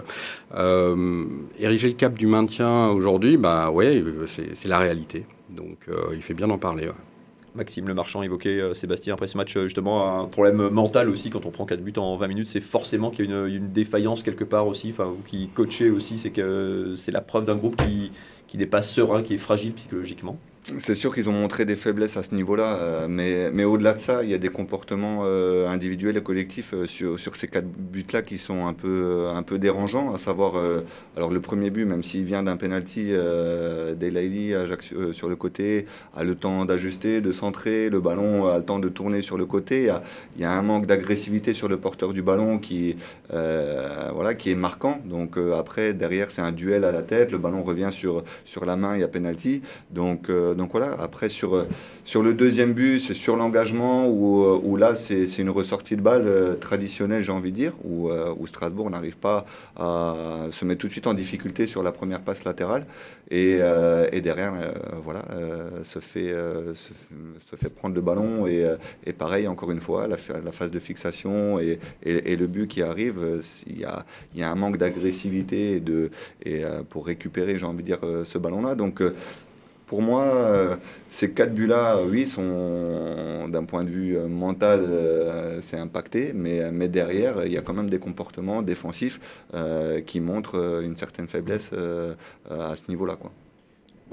ériger 1.59 1.87
le 1.89 1.93
cap 1.95 2.17
du 2.17 2.27
maintien 2.27 2.89
aujourd'hui, 2.89 3.37
bah 3.37 3.69
ouais, 3.71 4.03
c'est 4.27 4.67
la 4.67 4.79
réalité. 4.79 5.25
Donc, 5.49 5.87
il 6.13 6.21
fait 6.21 6.33
bien 6.33 6.47
d'en 6.47 6.57
parler. 6.57 6.87
ouais. 6.87 6.93
Maxime 7.55 7.87
Le 7.87 7.93
Marchand 7.93 8.21
évoquait 8.21 8.59
euh, 8.59 8.73
Sébastien 8.73 9.13
après 9.13 9.27
ce 9.27 9.37
match, 9.37 9.55
euh, 9.55 9.63
justement, 9.63 10.19
un 10.19 10.25
problème 10.25 10.69
mental 10.69 11.09
aussi. 11.09 11.29
Quand 11.29 11.45
on 11.45 11.51
prend 11.51 11.65
4 11.65 11.81
buts 11.81 11.93
en 11.97 12.17
20 12.17 12.27
minutes, 12.27 12.47
c'est 12.47 12.61
forcément 12.61 13.11
qu'il 13.11 13.29
y 13.29 13.33
a 13.33 13.47
une, 13.47 13.71
défaillance 13.71 14.23
quelque 14.23 14.43
part 14.43 14.67
aussi. 14.67 14.89
Enfin, 14.91 15.13
qui 15.27 15.47
coachez 15.47 15.89
aussi, 15.89 16.17
c'est 16.17 16.31
que 16.31 16.93
c'est 16.95 17.11
la 17.11 17.21
preuve 17.21 17.45
d'un 17.45 17.55
groupe 17.55 17.77
qui 17.77 18.11
n'est 18.57 18.65
pas 18.65 18.81
serein, 18.81 19.23
qui 19.23 19.33
est 19.33 19.39
fragile 19.39 19.73
psychologiquement. 19.73 20.37
C'est 20.65 20.95
sûr 20.95 21.13
qu'ils 21.13 21.29
ont 21.29 21.33
montré 21.33 21.63
des 21.63 21.75
faiblesses 21.75 22.17
à 22.17 22.23
ce 22.23 22.33
niveau-là, 22.33 22.77
euh, 22.77 23.07
mais, 23.07 23.51
mais 23.51 23.65
au-delà 23.65 23.93
de 23.93 23.99
ça, 23.99 24.23
il 24.23 24.31
y 24.31 24.33
a 24.33 24.39
des 24.39 24.49
comportements 24.49 25.19
euh, 25.23 25.69
individuels 25.69 26.17
et 26.17 26.23
collectifs 26.23 26.73
euh, 26.73 26.87
sur, 26.87 27.19
sur 27.19 27.35
ces 27.35 27.45
quatre 27.45 27.67
buts-là 27.67 28.23
qui 28.23 28.39
sont 28.39 28.65
un 28.65 28.73
peu, 28.73 29.27
un 29.31 29.43
peu 29.43 29.59
dérangeants, 29.59 30.11
à 30.11 30.17
savoir, 30.17 30.55
alors 31.15 31.29
le 31.29 31.39
premier 31.39 31.69
but, 31.69 31.85
même 31.85 32.01
s'il 32.01 32.23
vient 32.23 32.41
d'un 32.41 32.57
penalty, 32.57 33.11
Delaili 33.11 34.53
sur 35.11 35.29
le 35.29 35.35
côté 35.35 35.85
a 36.15 36.23
le 36.23 36.33
temps 36.33 36.65
d'ajuster, 36.65 37.21
de 37.21 37.31
centrer, 37.31 37.89
le 37.91 37.99
ballon 37.99 38.47
a 38.47 38.57
le 38.57 38.65
temps 38.65 38.79
de 38.79 38.89
tourner 38.89 39.21
sur 39.21 39.37
le 39.37 39.45
côté, 39.45 39.81
il 39.81 39.85
y 39.85 39.89
a, 39.89 40.01
il 40.35 40.41
y 40.41 40.45
a 40.45 40.51
un 40.51 40.61
manque 40.63 40.87
d'agressivité 40.87 41.53
sur 41.53 41.67
le 41.67 41.77
porteur 41.77 42.11
du 42.11 42.23
ballon 42.23 42.57
qui, 42.57 42.95
voilà, 43.29 44.33
qui 44.33 44.49
est 44.49 44.55
marquant, 44.55 44.99
donc 45.05 45.37
après, 45.55 45.93
derrière, 45.93 46.31
c'est 46.31 46.41
un 46.41 46.51
duel 46.51 46.85
à 46.85 46.91
la 46.91 47.03
tête, 47.03 47.31
le 47.31 47.37
ballon 47.37 47.61
revient 47.61 47.89
sur, 47.91 48.23
sur 48.45 48.65
la 48.65 48.75
main, 48.75 48.95
il 48.95 49.01
y 49.01 49.03
a 49.03 49.07
penalty, 49.07 49.61
donc, 49.91 50.29
donc 50.55 50.71
voilà, 50.71 50.93
après 50.99 51.29
sur, 51.29 51.55
euh, 51.55 51.67
sur 52.03 52.23
le 52.23 52.33
deuxième 52.33 52.73
but, 52.73 52.99
c'est 52.99 53.13
sur 53.13 53.35
l'engagement 53.35 54.07
où, 54.07 54.43
euh, 54.43 54.59
où 54.63 54.77
là 54.77 54.95
c'est 54.95 55.25
une 55.37 55.49
ressortie 55.49 55.95
de 55.95 56.01
balle 56.01 56.23
euh, 56.25 56.55
traditionnelle, 56.55 57.21
j'ai 57.21 57.31
envie 57.31 57.51
de 57.51 57.55
dire, 57.55 57.73
où, 57.83 58.09
où 58.37 58.47
Strasbourg 58.47 58.89
n'arrive 58.89 59.17
pas 59.17 59.45
à 59.75 60.15
se 60.51 60.65
mettre 60.65 60.81
tout 60.81 60.87
de 60.87 60.91
suite 60.91 61.07
en 61.07 61.13
difficulté 61.13 61.67
sur 61.67 61.83
la 61.83 61.91
première 61.91 62.21
passe 62.21 62.43
latérale 62.43 62.85
et, 63.31 63.59
et 64.11 64.21
derrière, 64.21 64.53
voilà, 65.01 65.23
se, 65.81 65.99
fait, 65.99 66.33
se, 66.73 67.55
fait 67.55 67.69
prendre 67.69 67.95
le 67.95 68.01
ballon 68.01 68.47
et, 68.47 68.65
et 69.05 69.13
pareil, 69.13 69.47
encore 69.47 69.71
une 69.71 69.79
fois, 69.79 70.07
la, 70.07 70.17
phase 70.17 70.71
de 70.71 70.79
fixation 70.79 71.59
et, 71.59 71.79
et, 72.03 72.35
le 72.35 72.47
but 72.47 72.67
qui 72.67 72.81
arrive, 72.81 73.41
il 73.67 73.79
y 73.79 73.85
a, 73.85 74.05
y 74.35 74.43
a 74.43 74.49
un 74.49 74.55
manque 74.55 74.77
d'agressivité 74.77 75.79
de, 75.79 76.11
et 76.43 76.63
pour 76.89 77.05
récupérer, 77.05 77.57
j'ai 77.57 77.65
envie 77.65 77.83
de 77.83 77.87
dire, 77.87 77.99
ce 78.23 78.37
ballon-là. 78.37 78.75
Donc, 78.75 79.01
pour 79.85 80.01
moi, 80.01 80.23
euh, 80.23 80.75
ces 81.09 81.31
quatre 81.31 81.53
buts-là, 81.53 81.97
euh, 81.97 82.07
oui, 82.09 82.25
sont 82.25 83.47
d'un 83.47 83.63
point 83.65 83.83
de 83.83 83.89
vue 83.89 84.17
euh, 84.17 84.27
mental, 84.27 84.81
c'est 85.61 85.77
impacté, 85.77 86.31
mais, 86.33 86.71
mais 86.71 86.87
derrière, 86.87 87.45
il 87.45 87.51
y 87.51 87.57
a 87.57 87.61
quand 87.61 87.73
même 87.73 87.89
des 87.89 87.99
comportements 87.99 88.61
défensifs 88.61 89.19
qui 90.05 90.19
montrent 90.19 90.81
une 90.83 90.95
certaine 90.95 91.27
faiblesse 91.27 91.71
à 92.49 92.75
ce 92.75 92.89
niveau-là. 92.89 93.15
Quoi. 93.15 93.31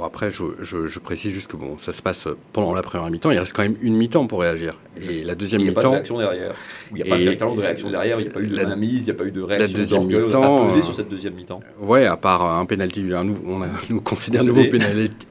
Bon, 0.03 0.09
après, 0.09 0.33
je, 0.33 0.43
je, 0.61 0.89
je, 0.89 0.99
précise 0.99 1.33
juste 1.33 1.47
que 1.47 1.57
bon, 1.57 1.79
ça 1.79 1.93
se 1.93 2.03
passe 2.03 2.27
pendant 2.53 2.75
la 2.75 2.83
première 2.83 3.09
mi-temps. 3.09 3.31
Il 3.31 3.39
reste 3.39 3.53
quand 3.53 3.63
même 3.63 3.77
une 3.81 3.95
mi-temps 3.95 4.27
pour 4.27 4.41
réagir. 4.41 4.81
Et 5.01 5.23
la 5.23 5.37
deuxième 5.37 5.63
mi-temps. 5.63 5.71
Il 5.71 5.75
n'y 5.75 5.79
a 5.79 5.81
pas 5.81 5.89
de 5.89 5.95
réaction 5.95 6.19
derrière. 6.19 6.55
Il 6.91 6.95
n'y 6.97 7.03
a 7.03 7.05
pas 7.37 7.55
de 7.55 7.61
réaction 7.61 7.91
derrière. 7.91 8.19
Il 8.19 8.25
n'y 8.25 8.29
a 8.29 8.33
pas 8.33 8.41
eu 8.41 8.47
de 8.49 8.57
la, 8.57 8.75
mise, 8.75 9.03
il 9.03 9.05
n'y 9.05 9.11
a 9.11 9.15
pas 9.15 9.25
eu 9.25 9.31
de 9.31 9.43
réaction. 9.43 9.69
La 9.69 9.79
deuxième 9.79 10.07
mi-temps. 10.07 10.67
posé 10.67 10.83
sur 10.83 10.95
cette 10.95 11.09
deuxième 11.09 11.35
mi-temps. 11.35 11.61
Ouais, 11.79 12.07
à 12.07 12.17
part 12.17 12.45
un 12.45 12.67
penalty. 12.67 13.05
On 13.15 13.63
a, 13.63 13.67
nous 13.91 14.01
considère 14.01 14.41
un 14.41 14.45
nouveau 14.45 14.65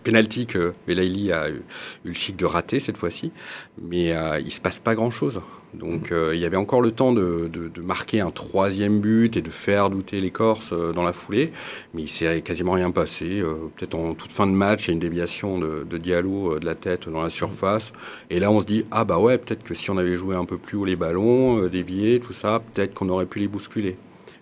penalty 0.03 0.45
que 0.45 0.71
Belaïli 0.87 1.33
a 1.33 1.49
eu, 1.49 1.63
eu, 2.05 2.07
le 2.07 2.13
chic 2.13 2.37
de 2.37 2.45
rater 2.45 2.79
cette 2.79 2.95
fois-ci. 2.95 3.33
Mais 3.81 4.15
euh, 4.15 4.39
il 4.39 4.45
ne 4.45 4.51
se 4.51 4.61
passe 4.61 4.79
pas 4.79 4.95
grand-chose. 4.95 5.41
Donc 5.73 6.11
euh, 6.11 6.31
il 6.35 6.41
y 6.41 6.45
avait 6.45 6.57
encore 6.57 6.81
le 6.81 6.91
temps 6.91 7.13
de, 7.13 7.49
marquer 7.81 8.19
un 8.19 8.31
troisième 8.31 8.99
but 8.99 9.37
et 9.37 9.41
de 9.41 9.49
faire 9.49 9.89
douter 9.89 10.19
les 10.19 10.29
Corses 10.29 10.71
euh, 10.73 10.91
dans 10.91 11.03
la 11.03 11.13
foulée, 11.13 11.51
mais 11.93 12.03
il 12.03 12.09
s'est 12.09 12.41
quasiment 12.41 12.73
rien 12.73 12.91
passé. 12.91 13.39
Euh, 13.39 13.55
Peut-être 13.75 13.95
en 13.95 14.13
toute 14.13 14.31
fin 14.31 14.47
de 14.47 14.51
match, 14.51 14.85
il 14.85 14.87
y 14.87 14.91
a 14.91 14.93
une 14.93 14.99
déviation 14.99 15.57
de, 15.59 15.85
de 15.89 15.97
Diallo 15.97 16.59
de 16.59 16.65
la 16.65 16.75
tête 16.75 17.07
dans 17.07 17.23
la 17.23 17.29
surface, 17.29 17.93
et 18.29 18.39
là 18.39 18.51
on 18.51 18.59
se 18.59 18.65
dit 18.65 18.85
ah 18.91 19.05
bah 19.05 19.19
ouais 19.19 19.37
peut-être 19.37 19.63
que 19.63 19.73
si 19.73 19.89
on 19.89 19.97
avait 19.97 20.17
joué 20.17 20.35
un 20.35 20.45
peu 20.45 20.57
plus 20.57 20.77
haut 20.77 20.85
les 20.85 20.95
ballons, 20.95 21.67
dévié 21.67 22.19
tout 22.19 22.33
ça, 22.33 22.61
peut-être 22.73 22.93
qu'on 22.93 23.09
aurait 23.09 23.25
pu 23.25 23.39
les 23.39 23.47
bousculer. 23.47 23.97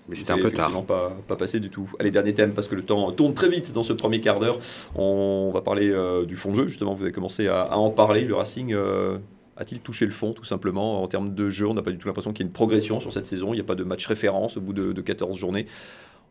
Mais 0.07 0.15
c'était 0.15 0.31
un 0.31 0.39
peu 0.39 0.49
tard. 0.49 0.83
Pas, 0.85 1.15
pas 1.27 1.35
passé 1.35 1.59
du 1.59 1.69
tout. 1.69 1.87
Allez, 1.99 2.09
dernier 2.09 2.33
thème, 2.33 2.53
parce 2.53 2.67
que 2.67 2.73
le 2.73 2.81
temps 2.81 3.11
tourne 3.11 3.35
très 3.35 3.47
vite 3.47 3.73
dans 3.73 3.83
ce 3.83 3.93
premier 3.93 4.19
quart 4.19 4.39
d'heure. 4.39 4.57
On 4.95 5.51
va 5.53 5.61
parler 5.61 5.93
du 6.25 6.35
fond 6.35 6.49
de 6.49 6.55
jeu, 6.55 6.67
justement, 6.67 6.95
vous 6.95 7.03
avez 7.03 7.11
commencé 7.11 7.47
à, 7.47 7.61
à 7.61 7.75
en 7.75 7.91
parler. 7.91 8.23
Le 8.23 8.33
Racing 8.33 8.75
a-t-il 9.59 9.81
touché 9.81 10.05
le 10.05 10.11
fond, 10.11 10.31
tout 10.33 10.45
simplement 10.45 11.03
En 11.03 11.07
termes 11.07 11.35
de 11.35 11.49
jeu, 11.49 11.67
on 11.67 11.73
n'a 11.73 11.81
pas 11.81 11.91
du 11.91 11.97
tout 11.97 12.07
l'impression 12.07 12.31
qu'il 12.31 12.45
y 12.45 12.47
ait 12.47 12.49
une 12.49 12.53
progression 12.53 13.01
sur 13.01 13.11
cette 13.11 13.25
saison. 13.25 13.53
Il 13.53 13.57
n'y 13.57 13.61
a 13.61 13.65
pas 13.65 13.75
de 13.75 13.83
match 13.83 14.05
référence 14.07 14.57
au 14.57 14.61
bout 14.61 14.73
de, 14.73 14.93
de 14.93 15.01
14 15.01 15.37
journées. 15.37 15.65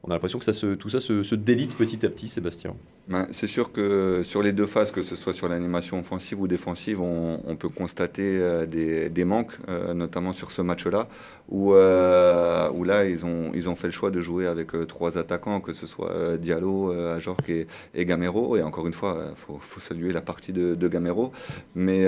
On 0.03 0.11
a 0.11 0.15
l'impression 0.15 0.39
que 0.39 0.45
ça 0.51 0.53
tout 0.77 0.89
ça 0.89 1.01
se, 1.01 1.35
délite 1.35 1.77
petit 1.77 2.05
à 2.07 2.09
petit, 2.09 2.29
Sébastien. 2.29 2.75
Ben, 3.09 3.27
c'est 3.31 3.47
sûr 3.47 3.73
que 3.73 4.21
sur 4.23 4.43
les 4.43 4.53
deux 4.53 4.67
phases, 4.67 4.93
que 4.93 5.03
ce 5.03 5.17
soit 5.17 5.33
sur 5.33 5.49
l'animation 5.49 5.99
offensive 5.99 6.43
ou 6.43 6.47
défensive, 6.47 7.01
on, 7.01 7.57
peut 7.57 7.71
constater 7.71 8.37
euh, 8.37 8.67
des, 8.67 9.25
manques, 9.25 9.57
euh, 9.71 9.95
notamment 9.95 10.35
sur 10.35 10.51
ce 10.51 10.61
match-là, 10.61 11.09
où, 11.49 11.73
euh, 11.73 12.69
où 12.75 12.85
là, 12.85 13.07
ils 13.07 13.25
ont, 13.25 13.51
ils 13.55 13.71
ont 13.71 13.75
fait 13.75 13.87
le 13.87 13.93
choix 13.93 14.11
de 14.11 14.21
jouer 14.21 14.47
avec 14.47 14.73
trois 14.87 15.17
attaquants, 15.17 15.61
que 15.61 15.73
ce 15.73 15.87
soit 15.87 16.37
Diallo, 16.37 16.93
Ajorc 16.93 17.49
et, 17.49 18.05
Gamero. 18.05 18.59
Et 18.59 18.63
encore 18.63 18.87
une 18.87 18.93
fois, 18.93 19.25
il 19.31 19.37
faut, 19.37 19.81
saluer 19.81 20.13
la 20.13 20.21
partie 20.21 20.53
de, 20.53 20.89
Gamero. 20.89 21.33
Mais, 21.75 22.07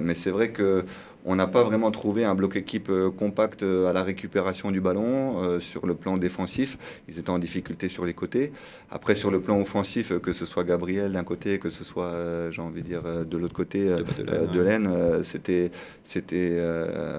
mais 0.00 0.14
c'est 0.14 0.30
vrai 0.30 0.50
que 0.50 0.84
on 1.26 1.36
n'a 1.36 1.46
pas 1.46 1.62
vraiment 1.62 1.90
trouvé 1.90 2.22
un 2.26 2.34
bloc 2.34 2.54
équipe 2.56 2.92
compact 3.16 3.62
à 3.62 3.94
la 3.94 4.02
récupération 4.02 4.70
du 4.70 4.82
ballon 4.82 5.58
sur 5.58 5.86
le 5.86 5.94
plan 5.94 6.18
défensif. 6.18 6.76
Ils 7.08 7.18
étaient 7.18 7.30
en 7.30 7.38
difficulté 7.38 7.88
sur 7.88 8.04
les 8.04 8.12
côtés. 8.12 8.52
Après, 8.90 9.14
sur 9.14 9.30
le 9.30 9.40
plan 9.40 9.58
offensif, 9.58 10.03
que 10.22 10.32
ce 10.32 10.46
soit 10.46 10.64
Gabriel 10.64 11.12
d'un 11.12 11.24
côté, 11.24 11.58
que 11.58 11.70
ce 11.70 11.84
soit, 11.84 12.10
euh, 12.10 12.50
j'ai 12.50 12.62
envie 12.62 12.82
de 12.82 12.86
dire, 12.86 13.02
de 13.02 13.36
l'autre 13.38 13.54
côté, 13.54 13.88
de 13.88 14.60
Laine, 14.60 15.22
c'était, 15.22 15.70
c'était 16.02 16.58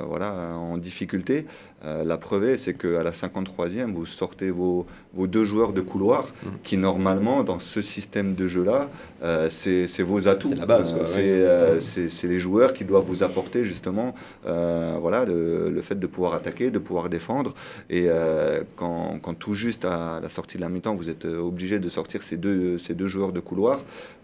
voilà, 0.08 0.56
en 0.56 0.78
difficulté. 0.78 1.46
la 1.84 2.18
preuve, 2.18 2.56
c'est 2.56 2.74
qu'à 2.74 3.04
la 3.04 3.12
53e, 3.12 3.92
vous 3.94 4.06
sortez 4.06 4.52
vos, 4.52 4.86
vos 5.14 5.28
deux 5.28 5.46
joueurs 5.46 5.74
de 5.74 5.82
couloir 5.82 6.26
mmh. 6.26 6.48
qui, 6.64 6.78
normalement, 6.78 7.44
dans 7.44 7.60
ce 7.60 7.82
système 7.82 8.36
de 8.36 8.48
jeu-là, 8.48 8.90
c'est, 9.50 9.86
vos 10.02 10.28
atouts. 10.28 10.50
C'est 10.50 10.56
la 10.56 10.66
base. 10.66 10.96
c'est, 11.06 12.28
les 12.28 12.40
joueurs 12.40 12.74
qui 12.74 12.86
doivent 12.86 13.06
vous 13.06 13.24
apporter 13.24 13.64
justement 13.64 14.14
euh, 14.48 14.98
voilà, 15.00 15.26
le, 15.26 15.70
le, 15.70 15.82
fait 15.82 16.00
de 16.00 16.08
pouvoir 16.08 16.34
attaquer, 16.34 16.72
de 16.72 16.80
pouvoir 16.80 17.10
défendre. 17.10 17.54
Et 17.90 18.06
euh, 18.08 18.64
quand, 18.76 19.20
quand, 19.22 19.34
tout 19.34 19.54
juste 19.54 19.86
à 19.86 20.20
la 20.22 20.30
sortie 20.30 20.58
de 20.58 20.62
la 20.62 20.70
mi-temps, 20.70 20.96
vous 20.96 21.10
êtes 21.10 21.26
obligé 21.26 21.80
de 21.80 21.90
sortir 21.90 22.24
ces 22.24 22.38
deux, 22.38 22.75
ces 22.78 22.94
deux 22.94 23.08
joueurs 23.08 23.32
de 23.32 23.40
couloir, 23.40 23.80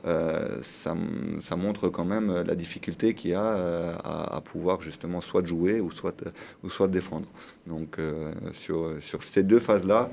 euh, 0.06 0.58
ça, 0.62 0.96
ça, 1.40 1.56
montre 1.56 1.90
quand 1.90 2.06
même 2.06 2.44
la 2.46 2.56
difficulté 2.56 3.14
qu'il 3.14 3.32
y 3.32 3.34
a 3.34 3.44
euh, 3.44 3.94
à, 4.04 4.38
à, 4.38 4.42
pouvoir 4.42 4.82
justement 4.82 5.22
soit 5.22 5.46
jouer 5.46 5.80
ou 5.80 5.92
soit, 5.92 6.24
ou 6.64 6.70
soit 6.70 6.88
défendre. 6.88 7.28
Donc 7.68 8.00
euh, 8.00 8.32
sur, 8.52 8.96
sur 9.00 9.24
ces 9.24 9.44
deux 9.44 9.60
phases-là, 9.60 10.10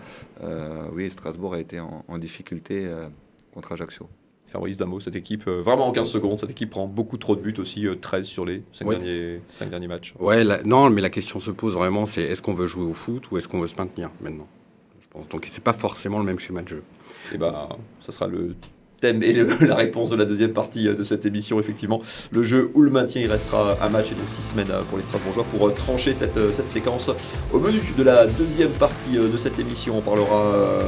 oui, 0.93 1.11
Strasbourg 1.11 1.55
a 1.55 1.61
été 1.61 1.81
en, 1.81 2.05
en 2.07 2.19
difficulté 2.19 2.89
contre 3.53 3.73
Ajaccio. 3.73 4.09
Fabrice 4.49 4.79
Damo, 4.79 4.99
cette 4.99 5.17
équipe, 5.17 5.47
euh, 5.47 5.61
vraiment 5.61 5.87
en 5.87 5.93
15 5.93 6.09
secondes, 6.09 6.39
cette 6.39 6.51
équipe 6.51 6.71
prend 6.71 6.87
beaucoup 6.87 7.19
trop 7.19 7.37
de 7.37 7.41
buts 7.41 7.55
aussi, 7.59 7.87
euh, 7.87 7.95
13 7.95 8.27
sur 8.27 8.47
les 8.47 8.63
5, 8.73 8.89
ouais. 8.89 8.97
derniers, 8.97 9.41
5 9.51 9.71
derniers 9.71 9.89
matchs. 9.89 10.15
Ouais, 10.19 10.43
la, 10.43 10.63
non, 10.63 10.89
mais 10.89 11.03
la 11.03 11.11
question 11.11 11.39
se 11.39 11.51
pose 11.51 11.75
vraiment, 11.75 12.07
c'est 12.07 12.23
est-ce 12.23 12.41
qu'on 12.41 12.55
veut 12.55 12.67
jouer 12.67 12.85
au 12.85 12.95
foot 12.95 13.31
ou 13.31 13.37
est-ce 13.37 13.47
qu'on 13.47 13.61
veut 13.61 13.69
se 13.69 13.77
maintenir 13.77 14.11
maintenant? 14.23 14.49
Je 15.09 15.19
pense. 15.19 15.29
Donc 15.29 15.47
c'est 15.49 15.63
pas 15.63 15.73
forcément 15.73 16.19
le 16.19 16.25
même 16.25 16.39
schéma 16.39 16.63
de 16.63 16.69
jeu. 16.69 16.83
Et 17.33 17.39
ben, 17.39 17.69
ça 18.01 18.13
sera 18.13 18.27
le 18.27 18.55
thème 19.01 19.23
et 19.23 19.33
la 19.61 19.77
réponse 19.77 20.11
de 20.11 20.17
la 20.17 20.25
deuxième 20.25 20.53
partie 20.53 20.89
euh, 20.89 20.95
de 20.95 21.05
cette 21.05 21.25
émission, 21.25 21.61
effectivement. 21.61 22.01
Le 22.33 22.43
jeu 22.43 22.71
ou 22.75 22.83
le 22.83 22.91
maintien, 22.91 23.23
il 23.23 23.31
restera 23.31 23.77
un 23.81 23.91
match 23.91 24.11
et 24.11 24.15
donc 24.15 24.29
six 24.29 24.43
semaines 24.43 24.73
pour 24.89 24.99
les 24.99 25.05
Strasbourgeois 25.05 25.45
pour 25.45 25.73
trancher 25.75 26.15
cette, 26.15 26.53
cette 26.53 26.71
séquence. 26.71 27.11
Au 27.53 27.59
menu 27.59 27.81
de 27.97 28.03
la 28.03 28.27
deuxième 28.27 28.71
partie 28.71 29.15
de 29.15 29.37
cette 29.37 29.59
émission, 29.59 29.99
on 29.99 30.03
parlera 30.03 30.81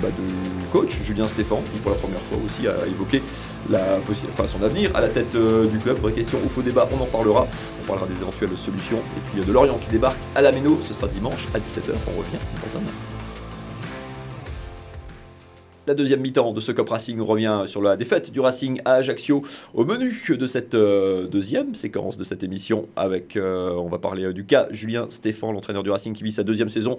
bah, 0.00 0.08
de 0.08 0.52
coach 0.72 1.02
Julien 1.02 1.28
Stéphan, 1.28 1.62
qui 1.72 1.80
pour 1.80 1.90
la 1.90 1.98
première 1.98 2.20
fois 2.22 2.38
aussi 2.44 2.66
a 2.66 2.86
évoqué 2.86 3.22
la, 3.70 3.98
enfin, 4.30 4.46
son 4.46 4.62
avenir 4.64 4.90
à 4.96 5.00
la 5.00 5.08
tête 5.08 5.34
euh, 5.34 5.66
du 5.66 5.78
club. 5.78 5.98
Vraie 5.98 6.12
question, 6.12 6.38
au 6.44 6.48
faux 6.48 6.62
débat, 6.62 6.88
on 6.90 7.00
en 7.00 7.06
parlera. 7.06 7.46
On 7.82 7.86
parlera 7.86 8.06
des 8.06 8.20
éventuelles 8.20 8.56
solutions. 8.56 8.96
Et 8.96 9.20
puis 9.30 9.44
de 9.44 9.52
Lorient 9.52 9.78
qui 9.78 9.90
débarque 9.90 10.18
à 10.34 10.40
la 10.40 10.50
Méno, 10.50 10.78
ce 10.82 10.94
sera 10.94 11.08
dimanche 11.08 11.46
à 11.54 11.58
17h. 11.58 11.92
On 12.08 12.18
revient 12.18 12.38
dans 12.64 12.78
un 12.78 12.82
instant. 12.82 13.41
La 15.88 15.94
deuxième 15.94 16.20
mi-temps 16.20 16.52
de 16.52 16.60
ce 16.60 16.70
Cop 16.70 16.88
Racing 16.90 17.20
revient 17.20 17.64
sur 17.66 17.82
la 17.82 17.96
défaite 17.96 18.30
du 18.30 18.38
Racing 18.38 18.80
à 18.84 18.92
Ajaccio 18.94 19.42
au 19.74 19.84
menu 19.84 20.36
de 20.38 20.46
cette 20.46 20.76
euh, 20.76 21.26
deuxième 21.26 21.74
séquence 21.74 22.16
de 22.16 22.22
cette 22.22 22.44
émission 22.44 22.86
avec, 22.94 23.36
euh, 23.36 23.72
on 23.72 23.88
va 23.88 23.98
parler 23.98 24.26
euh, 24.26 24.32
du 24.32 24.44
cas 24.44 24.68
Julien 24.70 25.08
Stéphan, 25.10 25.50
l'entraîneur 25.50 25.82
du 25.82 25.90
Racing 25.90 26.12
qui 26.12 26.22
vit 26.22 26.30
sa 26.30 26.44
deuxième 26.44 26.68
saison 26.68 26.96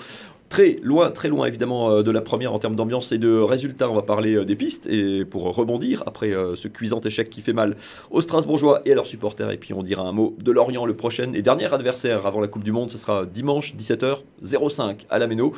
très 0.49 0.79
loin, 0.83 1.11
très 1.11 1.29
loin 1.29 1.45
évidemment 1.45 2.01
de 2.01 2.11
la 2.11 2.19
première 2.19 2.53
en 2.53 2.59
termes 2.59 2.75
d'ambiance 2.75 3.13
et 3.13 3.17
de 3.17 3.39
résultats. 3.39 3.89
On 3.89 3.95
va 3.95 4.01
parler 4.01 4.43
des 4.43 4.55
pistes 4.57 4.85
et 4.87 5.23
pour 5.23 5.43
rebondir 5.55 6.03
après 6.05 6.33
ce 6.55 6.67
cuisant 6.67 6.99
échec 6.99 7.29
qui 7.29 7.41
fait 7.41 7.53
mal 7.53 7.77
aux 8.11 8.21
Strasbourgeois 8.21 8.81
et 8.83 8.91
à 8.91 8.95
leurs 8.95 9.07
supporters. 9.07 9.49
Et 9.49 9.57
puis 9.57 9.73
on 9.73 9.81
dira 9.81 10.03
un 10.03 10.11
mot 10.11 10.35
de 10.43 10.51
Lorient 10.51 10.85
le 10.85 10.95
prochain 10.95 11.31
et 11.33 11.41
dernier 11.41 11.73
adversaire 11.73 12.27
avant 12.27 12.41
la 12.41 12.47
Coupe 12.47 12.65
du 12.65 12.73
Monde. 12.73 12.91
Ce 12.91 12.97
sera 12.97 13.25
dimanche 13.25 13.73
17h05 13.75 15.05
à 15.09 15.17
la 15.17 15.25
Méno. 15.25 15.53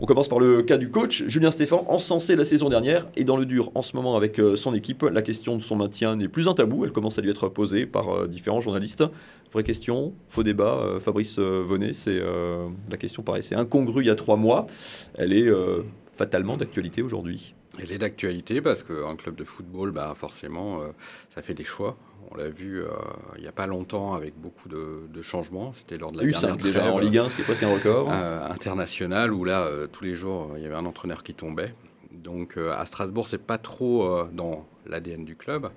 On 0.00 0.06
commence 0.06 0.28
par 0.28 0.40
le 0.40 0.62
cas 0.62 0.76
du 0.76 0.90
coach 0.90 1.24
Julien 1.28 1.50
Stéphan, 1.50 1.84
encensé 1.88 2.34
la 2.34 2.44
saison 2.44 2.68
dernière 2.68 3.06
et 3.14 3.24
dans 3.24 3.36
le 3.36 3.46
dur 3.46 3.70
en 3.74 3.82
ce 3.82 3.94
moment 3.94 4.16
avec 4.16 4.40
son 4.56 4.74
équipe. 4.74 5.02
La 5.02 5.22
question 5.22 5.56
de 5.56 5.62
son 5.62 5.76
maintien 5.76 6.16
n'est 6.16 6.28
plus 6.28 6.48
un 6.48 6.54
tabou, 6.54 6.84
elle 6.84 6.92
commence 6.92 7.18
à 7.18 7.22
lui 7.22 7.30
être 7.30 7.48
posée 7.48 7.86
par 7.86 8.26
différents 8.26 8.60
journalistes. 8.60 9.04
Vraie 9.52 9.62
question, 9.62 10.12
faux 10.28 10.42
débat, 10.42 10.98
Fabrice 11.00 11.38
Venet, 11.38 11.92
c'est 11.92 12.18
euh, 12.20 12.66
la 12.90 12.96
question 12.96 13.22
paraissait 13.22 13.54
incongrue 13.54 14.02
il 14.02 14.06
y 14.08 14.10
a 14.10 14.14
trois 14.14 14.36
mois. 14.36 14.66
Elle 15.14 15.32
est 15.32 15.46
euh, 15.46 15.82
fatalement 16.16 16.56
d'actualité 16.56 17.02
aujourd'hui. 17.02 17.54
Elle 17.78 17.92
est 17.92 17.98
d'actualité 17.98 18.60
parce 18.60 18.82
qu'un 18.82 19.16
club 19.16 19.34
de 19.34 19.44
football, 19.44 19.90
bah 19.90 20.14
forcément, 20.18 20.80
euh, 20.80 20.86
ça 21.34 21.42
fait 21.42 21.54
des 21.54 21.64
choix. 21.64 21.96
On 22.30 22.36
l'a 22.36 22.48
vu 22.48 22.80
euh, 22.80 22.88
il 23.36 23.42
n'y 23.42 23.48
a 23.48 23.52
pas 23.52 23.66
longtemps 23.66 24.14
avec 24.14 24.34
beaucoup 24.40 24.68
de, 24.68 25.06
de 25.12 25.22
changements. 25.22 25.72
C'était 25.76 25.98
lors 25.98 26.10
de 26.10 26.18
la 26.18 26.24
U5 26.24 26.56
déjà 26.56 26.80
trêve, 26.80 26.92
en 26.92 26.98
Ligue 26.98 27.18
1, 27.18 27.28
ce 27.28 27.36
qui 27.36 27.42
est 27.42 27.44
presque 27.44 27.62
un 27.62 27.72
record. 27.72 28.08
Euh, 28.10 28.48
international, 28.48 29.32
où 29.32 29.44
là, 29.44 29.68
tous 29.92 30.04
les 30.04 30.14
jours, 30.14 30.52
il 30.56 30.62
y 30.62 30.66
avait 30.66 30.74
un 30.74 30.86
entraîneur 30.86 31.22
qui 31.22 31.34
tombait. 31.34 31.74
Donc 32.12 32.56
à 32.56 32.84
Strasbourg, 32.86 33.26
c'est 33.28 33.42
pas 33.42 33.58
trop 33.58 34.24
dans 34.32 34.66
l'ADN 34.86 35.24
du 35.24 35.36
club. 35.36 35.70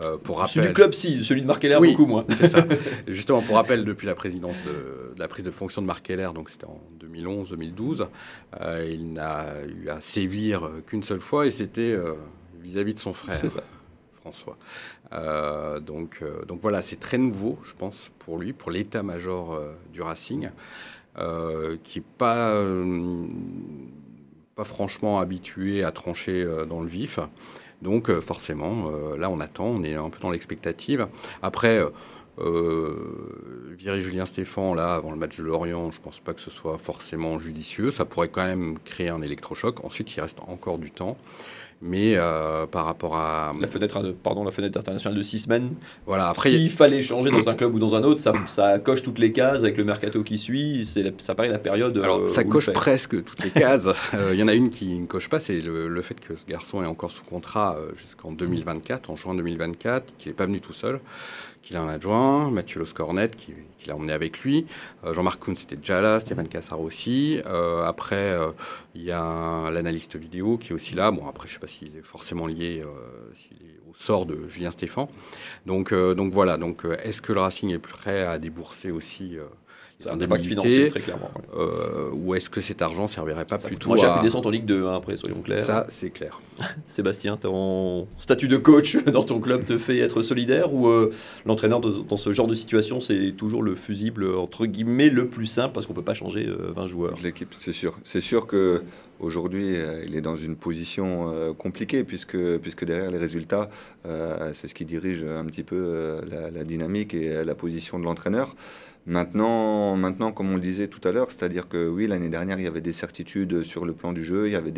Euh, 0.00 0.18
pour 0.18 0.38
rappel, 0.38 0.52
celui 0.52 0.68
du 0.68 0.74
club, 0.74 0.92
si, 0.92 1.24
celui 1.24 1.40
de 1.40 1.46
Marc 1.46 1.64
Heller, 1.64 1.80
oui, 1.80 1.92
beaucoup 1.92 2.06
moins. 2.06 2.26
c'est 2.28 2.48
ça. 2.48 2.64
Justement, 3.06 3.40
pour 3.40 3.56
rappel, 3.56 3.84
depuis 3.84 4.06
la 4.06 4.14
présidence 4.14 4.56
de, 4.66 5.14
de 5.14 5.18
la 5.18 5.28
prise 5.28 5.44
de 5.44 5.50
fonction 5.50 5.80
de 5.80 5.86
Marc 5.86 6.10
Heller, 6.10 6.34
donc 6.34 6.50
c'était 6.50 6.66
en 6.66 6.80
2011-2012, 7.22 8.08
euh, 8.60 8.88
il 8.90 9.12
n'a 9.12 9.46
eu 9.66 9.88
à 9.88 10.00
sévir 10.00 10.70
qu'une 10.86 11.02
seule 11.02 11.20
fois, 11.20 11.46
et 11.46 11.50
c'était 11.50 11.92
euh, 11.92 12.14
vis-à-vis 12.60 12.94
de 12.94 13.00
son 13.00 13.12
frère. 13.12 13.40
François. 14.26 14.56
Euh, 15.12 15.78
donc, 15.78 16.18
euh, 16.20 16.44
donc 16.46 16.60
voilà, 16.60 16.82
c'est 16.82 16.98
très 16.98 17.18
nouveau, 17.18 17.58
je 17.62 17.74
pense, 17.74 18.10
pour 18.18 18.38
lui, 18.38 18.52
pour 18.52 18.72
l'état-major 18.72 19.54
euh, 19.54 19.72
du 19.92 20.02
Racing, 20.02 20.50
qui 21.82 21.98
n'est 21.98 22.04
pas, 22.18 22.62
pas 24.54 24.64
franchement 24.64 25.18
habitué 25.18 25.82
à 25.82 25.90
trancher 25.90 26.46
dans 26.68 26.82
le 26.82 26.88
vif. 26.88 27.18
Donc 27.80 28.10
forcément, 28.20 28.90
là 29.16 29.30
on 29.30 29.40
attend, 29.40 29.64
on 29.64 29.82
est 29.82 29.94
un 29.94 30.10
peu 30.10 30.18
dans 30.20 30.30
l'expectative. 30.30 31.08
Après, 31.40 31.80
virer 32.38 34.02
Julien 34.02 34.26
Stéphan 34.26 34.74
là 34.74 34.94
avant 34.94 35.10
le 35.10 35.16
match 35.16 35.38
de 35.38 35.42
Lorient, 35.42 35.90
je 35.90 36.00
pense 36.00 36.18
pas 36.18 36.34
que 36.34 36.40
ce 36.40 36.50
soit 36.50 36.78
forcément 36.78 37.38
judicieux. 37.38 37.90
Ça 37.90 38.04
pourrait 38.04 38.28
quand 38.28 38.44
même 38.44 38.78
créer 38.84 39.08
un 39.08 39.22
électrochoc. 39.22 39.84
Ensuite, 39.84 40.14
il 40.14 40.20
reste 40.20 40.40
encore 40.46 40.78
du 40.78 40.90
temps. 40.90 41.16
Mais 41.82 42.14
euh, 42.16 42.64
par 42.66 42.86
rapport 42.86 43.16
à 43.16 43.54
la 43.60 43.66
fenêtre, 43.66 44.00
pardon, 44.22 44.44
la 44.44 44.50
fenêtre 44.50 44.78
internationale 44.78 45.16
de 45.16 45.22
six 45.22 45.40
semaines. 45.40 45.74
Voilà. 46.06 46.28
Après, 46.28 46.48
s'il 46.48 46.70
fallait 46.70 47.02
changer 47.02 47.30
dans 47.30 47.48
un 47.50 47.54
club 47.54 47.74
ou 47.74 47.78
dans 47.78 47.94
un 47.94 48.02
autre, 48.02 48.20
ça, 48.20 48.32
ça, 48.46 48.78
coche 48.78 49.02
toutes 49.02 49.18
les 49.18 49.30
cases 49.30 49.58
avec 49.58 49.76
le 49.76 49.84
mercato 49.84 50.22
qui 50.22 50.38
suit. 50.38 50.88
Ça 51.18 51.34
paraît 51.34 51.50
la 51.50 51.58
période. 51.58 51.98
Alors 51.98 52.20
euh, 52.20 52.28
ça 52.28 52.44
coche 52.44 52.70
presque 52.70 53.22
toutes 53.24 53.44
les 53.44 53.50
cases. 53.50 53.88
Euh, 54.14 54.30
il 54.32 54.38
y 54.38 54.42
en 54.42 54.48
a 54.48 54.54
une 54.54 54.70
qui 54.70 54.98
ne 54.98 55.06
coche 55.06 55.28
pas, 55.28 55.40
c'est 55.40 55.60
le, 55.60 56.00
fait 56.00 56.18
que 56.18 56.36
ce 56.36 56.46
garçon 56.46 56.82
est 56.82 56.86
encore 56.86 57.10
sous 57.10 57.24
contrat 57.24 57.78
jusqu'en 57.94 58.30
2024, 58.30 59.10
en 59.10 59.16
juin 59.16 59.34
2024, 59.34 60.16
qu'il 60.16 60.30
n'est 60.30 60.34
pas 60.34 60.46
venu 60.46 60.60
tout 60.60 60.72
seul 60.72 61.00
qu'il 61.60 61.76
a 61.76 61.82
un 61.82 61.88
adjoint, 61.88 62.48
Mathieu 62.50 62.78
Loscornet, 62.78 63.30
qui, 63.30 63.52
qui 63.76 63.88
l'a 63.88 63.96
emmené 63.96 64.12
avec 64.12 64.38
lui. 64.40 64.66
Jean-Marc 65.12 65.42
Kuhn, 65.42 65.56
c'était 65.56 65.74
déjà 65.74 66.00
là, 66.00 66.20
Stéphane 66.20 66.46
Cassar 66.46 66.80
aussi. 66.80 67.40
Après, 67.84 68.38
il 68.94 69.02
y 69.02 69.10
a 69.10 69.68
l'analyste 69.70 70.14
vidéo 70.16 70.58
qui 70.58 70.70
est 70.70 70.74
aussi 70.74 70.94
là. 70.94 71.10
Bon, 71.10 71.26
après, 71.26 71.48
je 71.48 71.54
sais 71.54 71.58
pas 71.58 71.65
s'il 71.66 71.96
est 71.96 72.02
forcément 72.02 72.46
lié 72.46 72.82
est 72.82 73.88
au 73.88 73.94
sort 73.94 74.26
de 74.26 74.48
Julien 74.48 74.70
Stéphan. 74.70 75.08
Donc, 75.66 75.92
donc 75.92 76.32
voilà. 76.32 76.56
Donc, 76.56 76.84
est-ce 77.02 77.22
que 77.22 77.32
le 77.32 77.40
Racing 77.40 77.72
est 77.72 77.78
prêt 77.78 78.22
à 78.24 78.38
débourser 78.38 78.90
aussi 78.90 79.36
c'est 79.98 80.10
un 80.10 80.20
impact 80.20 80.44
financier, 80.44 80.88
très 80.88 81.00
clairement. 81.00 81.30
Euh, 81.56 82.10
ou 82.12 82.34
est-ce 82.34 82.50
que 82.50 82.60
cet 82.60 82.82
argent 82.82 83.06
servirait 83.06 83.46
pas 83.46 83.56
plutôt 83.56 83.88
Moi, 83.88 83.96
j'ai 83.96 84.06
à... 84.06 84.20
descendre 84.22 84.48
en 84.48 84.50
Ligue 84.50 84.66
2, 84.66 84.84
hein, 84.86 84.94
après, 84.94 85.16
soyons 85.16 85.40
clairs. 85.40 85.64
Ça, 85.64 85.86
c'est 85.88 86.10
clair. 86.10 86.40
Sébastien, 86.86 87.38
ton 87.38 88.06
statut 88.18 88.46
de 88.48 88.58
coach 88.58 88.96
dans 89.06 89.22
ton 89.22 89.40
club 89.40 89.64
te 89.64 89.78
fait 89.78 89.98
être 89.98 90.22
solidaire 90.22 90.74
ou 90.74 90.88
euh, 90.88 91.12
l'entraîneur 91.46 91.80
dans 91.80 92.16
ce 92.18 92.32
genre 92.34 92.46
de 92.46 92.54
situation, 92.54 93.00
c'est 93.00 93.32
toujours 93.32 93.62
le 93.62 93.74
fusible, 93.74 94.34
entre 94.34 94.66
guillemets, 94.66 95.08
le 95.08 95.28
plus 95.28 95.46
simple 95.46 95.72
parce 95.72 95.86
qu'on 95.86 95.94
ne 95.94 95.98
peut 95.98 96.04
pas 96.04 96.14
changer 96.14 96.44
20 96.44 96.82
euh, 96.82 96.86
joueurs? 96.86 97.14
L'équipe, 97.22 97.54
c'est 97.56 97.72
sûr. 97.72 97.98
C'est 98.02 98.20
sûr 98.20 98.46
que 98.46 98.82
Aujourd'hui, 99.18 99.76
il 100.06 100.14
est 100.14 100.20
dans 100.20 100.36
une 100.36 100.56
position 100.56 101.54
compliquée 101.56 102.04
puisque, 102.04 102.36
puisque 102.58 102.84
derrière 102.84 103.10
les 103.10 103.16
résultats, 103.16 103.70
c'est 104.52 104.68
ce 104.68 104.74
qui 104.74 104.84
dirige 104.84 105.24
un 105.24 105.46
petit 105.46 105.62
peu 105.62 106.20
la, 106.30 106.50
la, 106.50 106.64
dynamique 106.64 107.14
et 107.14 107.42
la 107.42 107.54
position 107.54 107.98
de 107.98 108.04
l'entraîneur. 108.04 108.54
Maintenant, 109.08 109.94
maintenant, 109.94 110.32
comme 110.32 110.50
on 110.50 110.56
le 110.56 110.60
disait 110.60 110.88
tout 110.88 111.06
à 111.06 111.12
l'heure, 111.12 111.30
c'est-à-dire 111.30 111.68
que 111.68 111.88
oui, 111.88 112.08
l'année 112.08 112.28
dernière, 112.28 112.58
il 112.58 112.64
y 112.64 112.66
avait 112.66 112.80
des 112.80 112.90
certitudes 112.90 113.62
sur 113.62 113.84
le 113.84 113.92
plan 113.92 114.12
du 114.12 114.24
jeu, 114.24 114.48
il 114.48 114.52
y 114.52 114.56
avait 114.56 114.72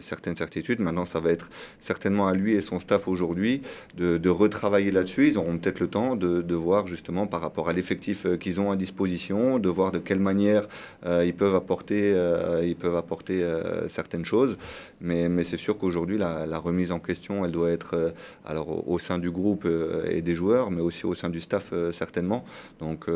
certaines 0.00 0.34
certitudes. 0.34 0.80
Maintenant, 0.80 1.04
ça 1.04 1.20
va 1.20 1.30
être 1.30 1.50
certainement 1.78 2.26
à 2.26 2.34
lui 2.34 2.54
et 2.54 2.62
son 2.62 2.80
staff 2.80 3.06
aujourd'hui 3.06 3.62
de, 3.96 4.28
retravailler 4.28 4.90
là-dessus. 4.90 5.28
Ils 5.28 5.38
auront 5.38 5.56
peut-être 5.56 5.78
le 5.78 5.86
temps 5.86 6.16
de, 6.16 6.54
voir 6.54 6.88
justement 6.88 7.28
par 7.28 7.40
rapport 7.40 7.68
à 7.68 7.72
l'effectif 7.72 8.26
euh, 8.26 8.36
qu'ils 8.36 8.60
ont 8.60 8.70
à 8.72 8.76
disposition, 8.76 9.58
de 9.58 9.68
voir 9.68 9.92
de 9.92 9.98
quelle 9.98 10.18
manière 10.18 10.66
euh, 11.06 11.24
ils 11.24 11.32
peuvent 11.32 11.54
apporter, 11.54 12.12
euh, 12.14 12.62
ils 12.64 12.76
peuvent 12.76 12.96
apporter 12.96 13.44
certaines 13.86 14.24
choses. 14.24 14.58
Mais, 15.00 15.28
c'est 15.44 15.56
sûr 15.56 15.78
qu'aujourd'hui, 15.78 16.18
la, 16.18 16.44
la, 16.44 16.58
remise 16.58 16.90
en 16.90 16.98
question, 16.98 17.44
elle 17.44 17.52
doit 17.52 17.70
être 17.70 18.12
alors 18.44 18.88
au 18.88 18.98
sein 18.98 19.18
du 19.18 19.30
groupe 19.30 19.66
et 20.10 20.22
des 20.22 20.34
joueurs, 20.34 20.70
mais 20.70 20.82
aussi 20.82 21.06
au 21.06 21.14
sein 21.14 21.28
du 21.28 21.40
staff 21.40 21.72
certainement. 21.92 22.44
Donc 22.80 23.06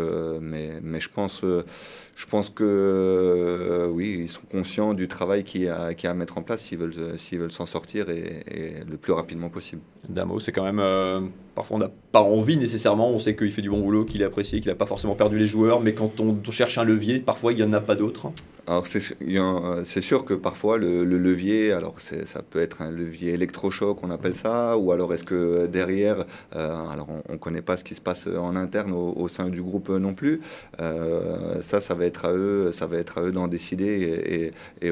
mais, 0.44 1.00
je 1.00 1.08
pense, 1.08 1.42
euh, 1.44 1.64
je 2.16 2.26
pense 2.26 2.48
que 2.48 2.64
euh, 2.64 3.88
oui, 3.88 4.16
ils 4.20 4.28
sont 4.28 4.42
conscients 4.50 4.94
du 4.94 5.08
travail 5.08 5.42
qu'il 5.42 5.62
y, 5.62 5.68
a, 5.68 5.90
à 6.04 6.14
mettre 6.14 6.38
en 6.38 6.42
place 6.42 6.62
s'ils 6.62 6.78
veulent, 6.78 7.18
s'ils 7.18 7.40
veulent 7.40 7.52
s'en 7.52 7.66
sortir 7.66 8.08
et, 8.08 8.44
le 8.88 8.96
plus 8.96 9.12
rapidement 9.12 9.48
possible. 9.48 9.82
Damo, 10.08 10.38
c'est 10.38 10.52
quand 10.52 10.62
même. 10.62 10.78
Euh, 10.78 11.20
parfois, 11.54 11.76
on 11.76 11.80
n'a 11.80 11.90
pas 12.12 12.20
envie 12.20 12.56
nécessairement. 12.56 13.10
On 13.10 13.18
sait 13.18 13.34
qu'il 13.34 13.50
fait 13.50 13.62
du 13.62 13.70
bon 13.70 13.80
boulot, 13.80 14.04
qu'il 14.04 14.22
est 14.22 14.26
apprécié, 14.26 14.60
qu'il 14.60 14.70
n'a 14.70 14.76
pas 14.76 14.86
forcément 14.86 15.14
perdu 15.14 15.38
les 15.38 15.46
joueurs. 15.46 15.80
Mais 15.80 15.92
quand 15.92 16.20
on 16.20 16.38
cherche 16.50 16.78
un 16.78 16.84
levier, 16.84 17.18
parfois, 17.18 17.52
il 17.52 17.56
n'y 17.56 17.64
en 17.64 17.72
a 17.72 17.80
pas 17.80 17.96
d'autre. 17.96 18.30
Alors, 18.66 18.86
c'est 18.86 20.00
sûr 20.00 20.24
que 20.24 20.32
parfois, 20.32 20.78
le, 20.78 21.04
levier, 21.04 21.72
alors 21.72 21.96
ça 22.00 22.40
peut 22.42 22.60
être 22.60 22.80
un 22.80 22.90
levier 22.90 23.34
électrochoc, 23.34 24.02
on 24.02 24.10
appelle 24.10 24.34
ça, 24.34 24.78
ou 24.78 24.90
alors 24.90 25.12
est-ce 25.12 25.24
que 25.24 25.66
derrière, 25.66 26.24
alors 26.52 27.08
on 27.28 27.32
ne 27.32 27.36
connaît 27.36 27.60
pas 27.60 27.76
ce 27.76 27.84
qui 27.84 27.94
se 27.94 28.00
passe 28.00 28.26
en 28.26 28.56
interne 28.56 28.92
au, 28.94 29.12
au 29.16 29.28
sein 29.28 29.50
du 29.50 29.60
groupe 29.62 29.90
non 29.90 30.14
plus. 30.14 30.40
ça, 30.78 31.82
ça 31.82 31.94
va 31.94 32.03
être 32.04 32.24
à 32.24 32.32
eux, 32.32 32.72
ça 32.72 32.86
va 32.86 32.98
être 32.98 33.18
à 33.18 33.22
eux 33.22 33.32
d'en 33.32 33.48
décider 33.48 34.52
et, 34.82 34.90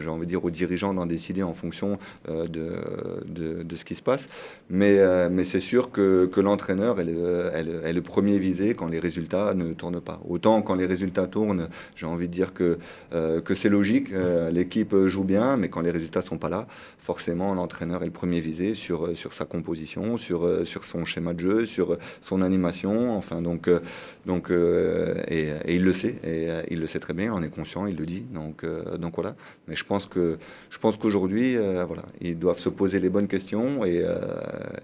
j'ai 0.00 0.08
envie 0.08 0.26
de 0.26 0.30
dire 0.30 0.44
aux 0.44 0.50
dirigeants 0.50 0.94
d'en 0.94 1.06
décider 1.06 1.42
en 1.42 1.54
fonction 1.54 1.98
euh, 2.28 2.46
de, 2.46 3.76
ce 3.76 3.84
qui 3.84 3.94
se 3.94 4.02
passe. 4.02 4.28
Mais, 4.68 4.98
euh, 4.98 5.44
c'est 5.44 5.60
sûr 5.60 5.90
que, 5.90 6.28
l'entraîneur 6.40 7.00
est, 7.00 7.92
le 7.92 8.00
premier 8.00 8.38
visé 8.38 8.74
quand 8.74 8.88
les 8.88 8.98
résultats 8.98 9.54
ne 9.54 9.72
tournent 9.72 10.00
pas. 10.00 10.20
Autant 10.28 10.62
quand 10.62 10.74
les 10.74 10.86
résultats 10.86 11.26
tournent, 11.26 11.68
j'ai 11.96 12.06
envie 12.06 12.28
de 12.28 12.32
dire 12.32 12.52
que, 12.52 12.78
euh, 13.12 13.40
c'est 13.52 13.68
logique, 13.68 14.08
l'équipe 14.52 14.94
joue 15.06 15.24
bien, 15.24 15.56
mais 15.56 15.68
quand 15.68 15.80
les 15.80 15.90
résultats 15.90 16.22
sont 16.22 16.38
pas 16.38 16.48
là, 16.48 16.66
forcément 16.98 17.52
l'entraîneur 17.54 18.02
est 18.02 18.06
le 18.06 18.12
premier 18.12 18.40
visé 18.40 18.74
sur, 18.74 19.10
sa 19.14 19.44
composition, 19.44 20.16
sur, 20.16 20.48
son 20.82 21.04
schéma 21.04 21.34
de 21.34 21.40
jeu, 21.40 21.66
sur 21.66 21.98
son 22.20 22.42
animation. 22.42 23.16
Enfin, 23.16 23.42
donc, 23.42 23.68
et 23.68 25.48
il 25.68 25.84
le 25.84 25.92
sait 25.92 26.16
et 26.22 26.50
euh, 26.50 26.62
il 26.70 26.80
le 26.80 26.86
sait 26.86 27.00
très 27.00 27.14
bien, 27.14 27.32
on 27.32 27.42
est 27.42 27.50
conscient, 27.50 27.86
il 27.86 27.96
le 27.96 28.06
dit. 28.06 28.22
Donc, 28.32 28.64
euh, 28.64 28.98
voilà. 29.14 29.34
Mais 29.68 29.74
je 29.74 29.84
pense 29.84 30.06
que 30.06 30.38
je 30.70 30.78
pense 30.78 30.96
qu'aujourd'hui, 30.96 31.56
euh, 31.56 31.84
ils 32.20 32.38
doivent 32.38 32.58
se 32.58 32.68
poser 32.68 33.00
les 33.00 33.08
bonnes 33.08 33.28
questions 33.28 33.84
et, 33.84 34.04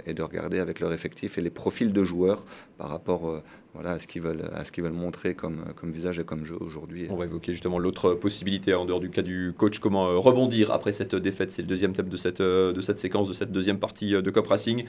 et, 0.07 0.15
de 0.15 0.23
regarder 0.23 0.59
avec 0.59 0.81
leur 0.81 0.93
effectif 0.93 1.39
et 1.39 1.41
les 1.41 1.51
profils 1.51 1.93
de 1.93 2.05
joueurs 2.05 2.45
par 2.79 2.89
rapport 2.89 3.43
voilà, 3.77 3.93
à 3.93 3.99
ce 3.99 4.07
qu'ils 4.07 4.23
veulent, 4.23 4.51
à 4.53 4.65
ce 4.65 4.73
qu'ils 4.73 4.83
veulent 4.83 4.93
montrer 4.93 5.35
comme, 5.35 5.59
comme 5.77 5.91
visage 5.91 6.19
et 6.19 6.25
comme 6.25 6.45
jeu 6.45 6.57
aujourd'hui. 6.61 7.07
On 7.11 7.17
va 7.17 7.27
évoquer 7.27 7.53
justement 7.53 7.79
l'autre 7.79 8.15
possibilité 8.15 8.75
en 8.75 8.85
dehors 8.85 9.01
du 9.01 9.11
cas 9.11 9.23
du 9.23 9.53
coach, 9.57 9.79
comment 9.79 10.21
rebondir 10.21 10.73
après 10.73 10.93
cette 10.93 11.15
défaite. 11.15 11.51
C'est 11.51 11.63
le 11.63 11.69
deuxième 11.69 11.93
thème 11.93 12.09
de 12.09 12.17
cette, 12.17 12.43
de 12.43 12.81
cette 12.81 12.99
séquence, 12.99 13.29
de 13.29 13.33
cette 13.35 13.53
deuxième 13.53 13.79
partie 13.79 14.11
de 14.13 14.31
Cop 14.31 14.47
Racing. 14.47 14.85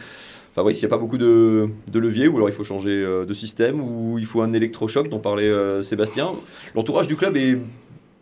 Enfin 0.51 0.63
oui, 0.65 0.73
s'il 0.73 0.87
n'y 0.87 0.93
a 0.93 0.97
pas 0.97 1.01
beaucoup 1.01 1.19
de, 1.19 1.69
de 1.91 1.99
leviers, 1.99 2.27
ou 2.27 2.37
alors 2.37 2.49
il 2.49 2.55
faut 2.55 2.63
changer 2.63 3.03
de 3.03 3.33
système, 3.33 3.81
ou 3.81 4.17
il 4.17 4.25
faut 4.25 4.41
un 4.41 4.53
électrochoc 4.53 5.09
dont 5.09 5.19
parlait 5.19 5.51
Sébastien? 5.83 6.31
L'entourage 6.75 7.07
du 7.07 7.15
club 7.15 7.37
est 7.37 7.59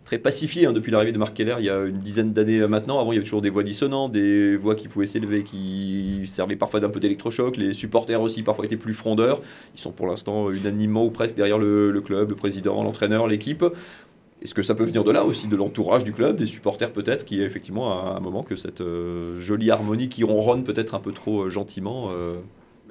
très 0.05 0.19
pacifié 0.19 0.67
hein, 0.67 0.71
depuis 0.71 0.91
l'arrivée 0.91 1.11
de 1.11 1.17
Marc 1.17 1.33
Keller 1.33 1.55
il 1.59 1.65
y 1.65 1.69
a 1.69 1.83
une 1.83 1.97
dizaine 1.97 2.31
d'années 2.31 2.65
maintenant. 2.67 2.99
Avant, 2.99 3.11
il 3.11 3.15
y 3.15 3.17
avait 3.17 3.25
toujours 3.25 3.41
des 3.41 3.49
voix 3.49 3.63
dissonantes, 3.63 4.11
des 4.11 4.55
voix 4.55 4.75
qui 4.75 4.87
pouvaient 4.87 5.07
s'élever, 5.07 5.43
qui 5.43 6.23
servaient 6.27 6.55
parfois 6.55 6.79
d'un 6.79 6.89
peu 6.89 6.99
d'électrochoc. 6.99 7.57
Les 7.57 7.73
supporters 7.73 8.21
aussi 8.21 8.43
parfois 8.43 8.65
étaient 8.65 8.77
plus 8.77 8.93
frondeurs. 8.93 9.41
Ils 9.73 9.81
sont 9.81 9.91
pour 9.91 10.07
l'instant 10.07 10.51
unanimement 10.51 11.03
ou 11.03 11.09
presque 11.09 11.35
derrière 11.35 11.57
le, 11.57 11.99
club, 12.01 12.29
le 12.29 12.35
président, 12.35 12.83
l'entraîneur, 12.83 13.27
l'équipe. 13.27 13.65
Est-ce 14.41 14.53
que 14.53 14.61
ça 14.61 14.75
peut 14.75 14.83
venir 14.83 15.03
de 15.03 15.11
là 15.11 15.23
aussi, 15.23 15.47
de 15.47 15.55
l'entourage 15.55 16.03
du 16.03 16.13
club, 16.13 16.35
des 16.35 16.45
supporters 16.45 16.91
peut-être, 16.91 17.25
qui 17.25 17.41
effectivement 17.41 17.99
à 17.99 18.15
un 18.15 18.19
moment 18.19 18.43
que 18.43 18.55
cette 18.55 18.81
euh, 18.81 19.39
jolie 19.39 19.71
harmonie 19.71 20.07
qui 20.07 20.23
ronronne 20.23 20.63
peut-être 20.63 20.93
un 20.93 20.99
peu 20.99 21.13
trop 21.13 21.45
euh, 21.45 21.49
gentiment 21.49 22.09
euh, 22.11 22.35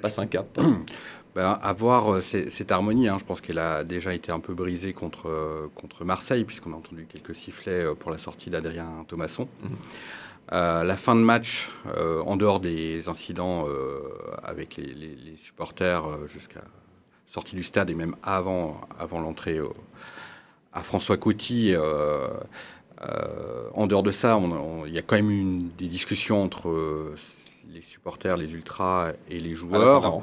passe 0.02 0.18
un 0.18 0.26
cap? 0.26 0.58
ben, 1.34 1.58
avoir 1.62 2.22
cette 2.22 2.70
harmonie, 2.70 3.08
hein, 3.08 3.16
je 3.18 3.24
pense 3.24 3.40
qu'elle 3.40 3.58
a 3.58 3.82
déjà 3.82 4.14
été 4.14 4.30
un 4.30 4.38
peu 4.38 4.54
brisée 4.54 4.92
contre, 4.92 5.28
euh, 5.28 5.66
contre 5.74 6.04
Marseille, 6.04 6.44
puisqu'on 6.44 6.72
a 6.72 6.76
entendu 6.76 7.06
quelques 7.10 7.34
sifflets 7.34 7.84
euh, 7.84 7.94
pour 7.94 8.12
la 8.12 8.18
sortie 8.18 8.50
d'Adrien 8.50 9.04
Thomasson. 9.08 9.48
Mhm. 9.62 9.70
Euh, 10.52 10.84
la 10.84 10.96
fin 10.96 11.16
de 11.16 11.22
match, 11.22 11.70
en 12.26 12.36
dehors 12.36 12.60
des 12.60 13.08
incidents 13.08 13.66
avec 14.42 14.76
les, 14.76 15.36
supporters 15.38 16.04
jusqu'à 16.28 16.60
sortie 17.26 17.56
du 17.56 17.62
stade 17.62 17.88
et 17.88 17.94
même 17.94 18.14
avant, 18.22 18.78
avant 18.98 19.20
l'entrée 19.20 19.58
à 20.74 20.82
François 20.82 21.16
Coty, 21.16 21.74
en 23.74 23.86
dehors 23.86 24.02
de 24.02 24.10
ça, 24.10 24.38
il 24.86 24.92
y 24.92 24.98
a 24.98 25.02
quand 25.02 25.16
même 25.16 25.30
eu 25.30 25.62
des 25.78 25.88
discussions 25.88 26.42
entre 26.42 27.14
les 27.74 27.82
supporters, 27.82 28.36
les 28.36 28.52
ultras 28.52 29.12
et 29.28 29.40
les 29.40 29.54
joueurs. 29.54 30.22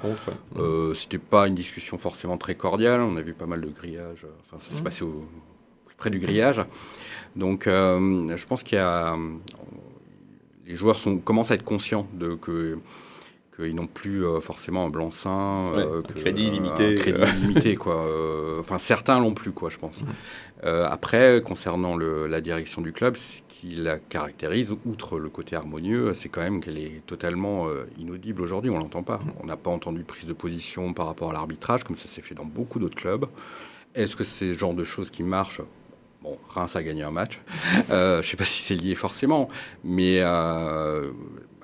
Euh, 0.57 0.93
C'était 0.93 1.17
pas 1.17 1.47
une 1.47 1.55
discussion 1.55 1.97
forcément 1.97 2.37
très 2.37 2.55
cordiale. 2.55 3.01
On 3.01 3.17
a 3.17 3.21
vu 3.21 3.33
pas 3.33 3.45
mal 3.45 3.61
de 3.61 3.67
grillage. 3.67 4.25
Enfin, 4.41 4.57
ça 4.59 4.71
s'est 4.73 4.81
mmh. 4.81 4.83
passé 4.83 5.03
au 5.03 5.25
plus 5.85 5.95
près 5.95 6.09
du 6.09 6.19
grillage. 6.19 6.61
Donc, 7.35 7.67
euh, 7.67 8.35
je 8.35 8.45
pense 8.47 8.63
qu'il 8.63 8.77
y 8.77 8.81
a 8.81 9.15
les 10.65 10.75
joueurs 10.75 10.95
sont, 10.95 11.17
commencent 11.17 11.51
à 11.51 11.55
être 11.55 11.65
conscients 11.65 12.07
de 12.13 12.33
que 12.35 12.79
qu'ils 13.61 13.75
n'ont 13.75 13.87
plus 13.87 14.25
euh, 14.25 14.39
forcément 14.39 14.85
un 14.85 14.89
blanc-seing, 14.89 15.73
euh, 15.77 16.01
crédit 16.01 16.49
limité, 16.49 16.93
un 16.93 16.95
crédit 16.95 17.31
limité 17.41 17.75
quoi. 17.75 18.05
enfin, 18.59 18.77
certains 18.77 19.19
l'ont 19.19 19.33
plus 19.33 19.51
quoi, 19.51 19.69
je 19.69 19.77
pense. 19.77 20.01
Mmh. 20.01 20.67
après, 20.67 21.41
concernant 21.43 21.95
le, 21.95 22.27
la 22.27 22.41
direction 22.41 22.81
du 22.81 22.91
club, 22.91 23.15
qui 23.61 23.75
la 23.75 23.99
caractérise, 23.99 24.73
outre 24.85 25.19
le 25.19 25.29
côté 25.29 25.55
harmonieux, 25.55 26.15
c'est 26.15 26.29
quand 26.29 26.41
même 26.41 26.61
qu'elle 26.61 26.79
est 26.79 27.05
totalement 27.05 27.67
euh, 27.67 27.85
inaudible 27.99 28.41
aujourd'hui. 28.41 28.71
On 28.71 28.79
l'entend 28.79 29.03
pas. 29.03 29.19
On 29.39 29.45
n'a 29.45 29.55
pas 29.55 29.69
entendu 29.69 29.99
de 29.99 30.03
prise 30.03 30.25
de 30.25 30.33
position 30.33 30.93
par 30.93 31.05
rapport 31.05 31.29
à 31.29 31.33
l'arbitrage, 31.33 31.83
comme 31.83 31.95
ça 31.95 32.07
s'est 32.07 32.23
fait 32.23 32.33
dans 32.33 32.45
beaucoup 32.45 32.79
d'autres 32.79 32.95
clubs. 32.95 33.27
Est-ce 33.93 34.15
que 34.15 34.23
c'est 34.23 34.53
ce 34.53 34.57
genre 34.57 34.73
de 34.73 34.83
choses 34.83 35.11
qui 35.11 35.21
marchent? 35.21 35.61
Bon, 36.23 36.39
Reims 36.49 36.75
a 36.75 36.81
gagné 36.81 37.03
un 37.03 37.11
match. 37.11 37.39
Euh, 37.91 38.15
je 38.23 38.27
ne 38.27 38.31
sais 38.31 38.37
pas 38.37 38.45
si 38.45 38.63
c'est 38.63 38.75
lié 38.75 38.95
forcément, 38.95 39.47
mais 39.83 40.21
euh, 40.21 41.11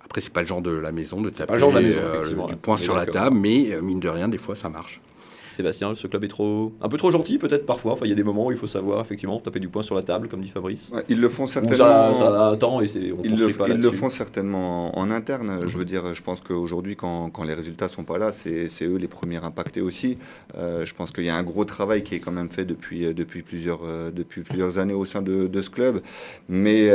après, 0.07 0.21
c'est 0.21 0.31
pas 0.31 0.39
le 0.39 0.47
genre 0.47 0.61
de 0.61 0.71
la 0.71 0.93
maison 0.93 1.21
de 1.21 1.29
taper 1.29 1.59
genre 1.59 1.73
de 1.73 1.79
la 1.79 2.21
maison, 2.21 2.47
du 2.47 2.55
point 2.55 2.77
sur 2.77 2.95
la 2.95 3.05
table, 3.05 3.35
mais 3.35 3.77
mine 3.81 3.99
de 3.99 4.07
rien, 4.07 4.29
des 4.29 4.37
fois, 4.37 4.55
ça 4.55 4.69
marche. 4.69 5.01
Sébastien, 5.57 5.95
ce 5.95 6.05
club 6.05 6.23
est 6.23 6.27
trop, 6.27 6.71
un 6.81 6.87
peu 6.87 6.97
trop 6.97 7.09
gentil 7.09 7.39
peut-être 7.39 7.65
parfois. 7.65 7.93
Enfin, 7.93 8.05
il 8.05 8.09
y 8.09 8.11
a 8.11 8.15
des 8.15 8.23
moments 8.23 8.45
où 8.45 8.51
il 8.51 8.57
faut 8.57 8.67
savoir 8.67 9.01
effectivement 9.01 9.39
taper 9.39 9.59
du 9.59 9.69
poing 9.69 9.81
sur 9.81 9.95
la 9.95 10.03
table, 10.03 10.27
comme 10.27 10.41
dit 10.41 10.49
Fabrice. 10.49 10.93
ils 11.09 11.19
le 11.19 11.29
font 11.29 11.47
certainement. 11.47 11.77
Ça, 11.77 12.13
ça, 12.13 12.49
attend 12.49 12.79
et 12.79 12.87
c'est. 12.87 12.99
Ils, 12.99 13.35
le, 13.35 13.49
ils 13.69 13.81
le, 13.81 13.91
font 13.91 14.09
certainement 14.09 14.97
en, 14.97 15.09
interne. 15.09 15.63
Je 15.65 15.77
veux 15.79 15.85
dire, 15.85 16.13
je 16.13 16.21
pense 16.21 16.41
qu'aujourd'hui, 16.41 16.95
quand, 16.95 17.31
quand, 17.31 17.43
les 17.43 17.55
résultats 17.55 17.87
sont 17.87 18.03
pas 18.03 18.19
là, 18.19 18.31
c'est 18.31 18.67
eux 18.83 18.97
les 18.97 19.07
premiers 19.07 19.43
impactés 19.43 19.81
aussi. 19.81 20.19
Euh, 20.57 20.85
je 20.85 20.93
pense 20.93 21.11
qu'il 21.11 21.25
y 21.25 21.29
a 21.29 21.35
un 21.35 21.43
gros 21.43 21.65
travail 21.65 22.03
qui 22.03 22.13
est 22.13 22.19
quand 22.19 22.31
même 22.31 22.49
fait 22.49 22.65
depuis 22.65 23.11
depuis 23.13 23.41
plusieurs 23.41 23.81
depuis 24.13 24.41
plusieurs 24.41 24.77
années 24.77 24.93
au 24.93 25.05
sein 25.05 25.23
de, 25.23 25.47
de 25.47 25.61
ce 25.61 25.71
club. 25.71 26.01
Mais 26.49 26.91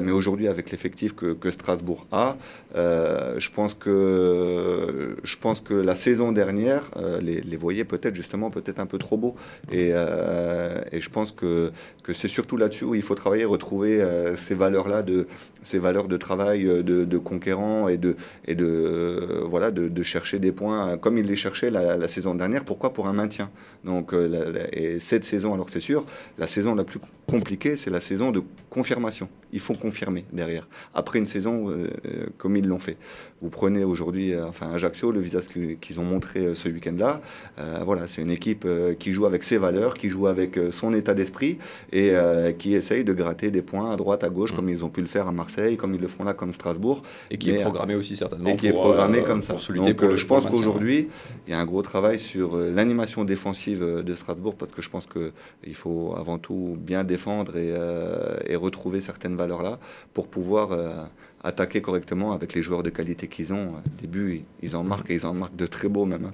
mais 0.00 0.12
aujourd'hui, 0.12 0.48
avec 0.48 0.72
l'effectif 0.72 1.14
que, 1.14 1.34
que, 1.34 1.52
Strasbourg 1.52 2.06
a, 2.10 2.36
je 2.74 3.50
pense 3.54 3.74
que 3.74 5.16
je 5.22 5.36
pense 5.36 5.60
que 5.60 5.74
la 5.74 5.94
saison 5.94 6.32
dernière, 6.32 6.90
les, 7.20 7.40
les 7.40 7.56
voyait 7.56 7.84
peut-être 7.92 8.14
justement 8.14 8.50
peut-être 8.50 8.80
un 8.80 8.86
peu 8.86 8.98
trop 8.98 9.16
beau. 9.16 9.34
Et, 9.70 9.90
euh, 9.92 10.80
je 10.92 11.08
pense 11.10 11.32
que, 11.32 11.70
que 12.02 12.12
c'est 12.12 12.28
surtout 12.28 12.56
là-dessus 12.56 12.84
où 12.84 12.94
il 12.94 13.02
faut 13.02 13.14
travailler, 13.14 13.44
retrouver 13.44 14.00
euh, 14.00 14.36
ces 14.36 14.54
valeurs-là, 14.54 15.02
de, 15.02 15.26
ces 15.62 15.78
valeurs 15.78 16.08
de 16.08 16.16
travail 16.16 16.66
euh, 16.66 16.82
de, 16.82 17.04
de 17.04 17.18
conquérant 17.18 17.88
et 17.88 17.98
de, 17.98 18.16
et 18.46 18.54
de, 18.54 19.42
voilà, 19.44 19.70
de, 19.70 20.02
chercher 20.02 20.38
des 20.38 20.52
points 20.52 20.96
comme 20.96 21.16
il 21.18 21.26
les 21.26 21.36
cherchait 21.36 21.70
la, 21.70 22.08
saison 22.08 22.34
dernière. 22.34 22.64
Pourquoi? 22.64 22.92
Pour 22.92 23.06
un 23.06 23.12
maintien. 23.12 23.50
Donc, 23.84 24.12
et 24.72 24.98
cette 24.98 25.24
saison, 25.24 25.54
alors 25.54 25.70
c'est 25.70 25.80
sûr, 25.80 26.04
la 26.38 26.46
saison 26.46 26.74
la 26.74 26.84
plus 26.84 26.98
compliquée, 27.26 27.76
c'est 27.76 27.90
la 27.90 28.00
saison 28.00 28.32
de 28.32 28.42
confirmation. 28.68 29.28
Il 29.52 29.60
faut 29.60 29.74
confirmer 29.74 30.24
derrière. 30.32 30.66
Après 30.92 31.18
une 31.20 31.26
saison 31.26 31.72
comme 32.38 32.56
ils 32.56 32.66
l'ont 32.66 32.80
fait. 32.80 32.96
Vous 33.40 33.50
prenez 33.50 33.84
aujourd'hui, 33.84 34.36
enfin 34.40 34.72
Ajaccio, 34.72 35.12
le 35.12 35.20
visage 35.20 35.48
qu'ils 35.80 36.00
ont 36.00 36.04
montré 36.04 36.54
ce 36.54 36.68
week-end-là. 36.68 37.20
Voilà, 37.84 38.08
c'est 38.08 38.22
une 38.22 38.30
équipe 38.30 38.66
qui 38.98 39.12
joue 39.12 39.26
avec 39.26 39.42
ses 39.42 39.58
valeurs, 39.58 39.94
qui 39.94 40.08
joue 40.08 40.26
avec 40.26 40.58
son 40.70 40.92
état 40.94 41.14
d'esprit 41.14 41.58
et 41.92 42.12
qui 42.58 42.74
essaye 42.74 43.04
de 43.04 43.12
gratter 43.12 43.50
des 43.50 43.62
points 43.62 43.90
à 43.90 43.96
droite, 43.96 44.24
à 44.24 44.28
gauche, 44.28 44.52
mm. 44.52 44.56
comme 44.56 44.68
ils 44.68 44.84
ont 44.84 44.88
pu 44.88 45.00
le 45.00 45.06
faire 45.06 45.26
à 45.28 45.32
Marseille, 45.32 45.76
comme 45.76 45.94
ils 45.94 46.00
le 46.00 46.08
font 46.08 46.24
là, 46.24 46.34
comme 46.34 46.52
Strasbourg. 46.52 47.02
Et 47.30 47.38
qui 47.38 47.50
est 47.50 47.60
programmé 47.60 47.94
aussi 47.94 48.16
certainement. 48.16 48.50
Et 48.50 48.56
qui 48.56 48.66
est 48.66 48.72
programmé 48.72 49.22
comme 49.22 49.42
ça. 49.42 49.54
Donc, 49.74 50.14
je 50.14 50.26
pense 50.26 50.46
qu'aujourd'hui, 50.46 51.08
il 51.46 51.50
y 51.50 51.54
a 51.54 51.58
un 51.58 51.64
gros 51.64 51.82
travail 51.82 52.18
sur 52.18 52.56
l'animation 52.56 53.24
défensive 53.24 54.02
de 54.04 54.14
Strasbourg 54.14 54.54
parce 54.56 54.72
que 54.72 54.82
je 54.82 54.90
pense 54.90 55.06
qu'il 55.06 55.74
faut 55.74 56.14
avant 56.16 56.38
tout 56.38 56.76
bien 56.78 57.04
défendre 57.04 57.56
et, 57.56 57.72
et 58.46 58.56
retrouver 58.56 59.00
certaines 59.00 59.36
valeurs-là 59.36 59.78
pour 60.12 60.28
pouvoir 60.28 60.70
attaquer 61.44 61.80
correctement 61.80 62.32
avec 62.32 62.54
les 62.54 62.62
joueurs 62.62 62.82
de 62.82 62.90
qualité 62.90 63.26
qu'ils 63.26 63.52
ont. 63.52 63.74
Au 63.74 64.00
début, 64.00 64.42
ils 64.62 64.76
en 64.76 64.84
marquent 64.84 65.10
et 65.10 65.14
ils 65.14 65.26
en 65.26 65.34
marquent 65.34 65.56
de 65.56 65.66
très 65.66 65.88
beaux 65.88 66.06
même. 66.06 66.30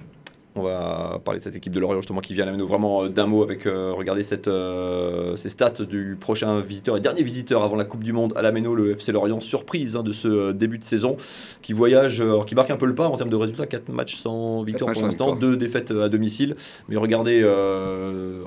On 0.59 0.63
va 0.63 1.21
parler 1.23 1.39
de 1.39 1.43
cette 1.43 1.55
équipe 1.55 1.73
de 1.73 1.79
Lorient 1.79 2.01
justement 2.01 2.19
qui 2.19 2.33
vient 2.33 2.45
à 2.45 2.51
la 2.51 2.63
vraiment 2.65 3.03
euh, 3.03 3.09
d'un 3.09 3.27
mot 3.27 3.43
avec 3.43 3.65
euh, 3.65 3.93
regarder 3.93 4.23
cette, 4.23 4.49
euh, 4.49 5.37
ces 5.37 5.49
stats 5.49 5.85
du 5.89 6.17
prochain 6.19 6.59
visiteur 6.59 6.97
et 6.97 6.99
dernier 6.99 7.23
visiteur 7.23 7.63
avant 7.63 7.77
la 7.77 7.85
Coupe 7.85 8.03
du 8.03 8.11
Monde 8.11 8.33
à 8.35 8.41
la 8.41 8.51
le 8.51 8.91
FC 8.91 9.13
Lorient. 9.13 9.39
Surprise 9.39 9.95
hein, 9.95 10.03
de 10.03 10.11
ce 10.11 10.51
début 10.51 10.79
de 10.79 10.83
saison 10.83 11.15
qui 11.61 11.71
voyage, 11.71 12.21
qui 12.45 12.55
marque 12.55 12.71
un 12.71 12.75
peu 12.75 12.87
le 12.87 12.95
pas 12.95 13.07
en 13.07 13.15
termes 13.15 13.29
de 13.29 13.35
résultats. 13.37 13.67
4 13.67 13.89
matchs 13.89 14.17
sans 14.17 14.63
victoire 14.63 14.91
pour 14.91 15.03
l'instant, 15.03 15.35
2 15.35 15.55
défaites 15.55 15.91
à 15.91 16.09
domicile. 16.09 16.55
Mais 16.89 16.97
regardez, 16.97 17.41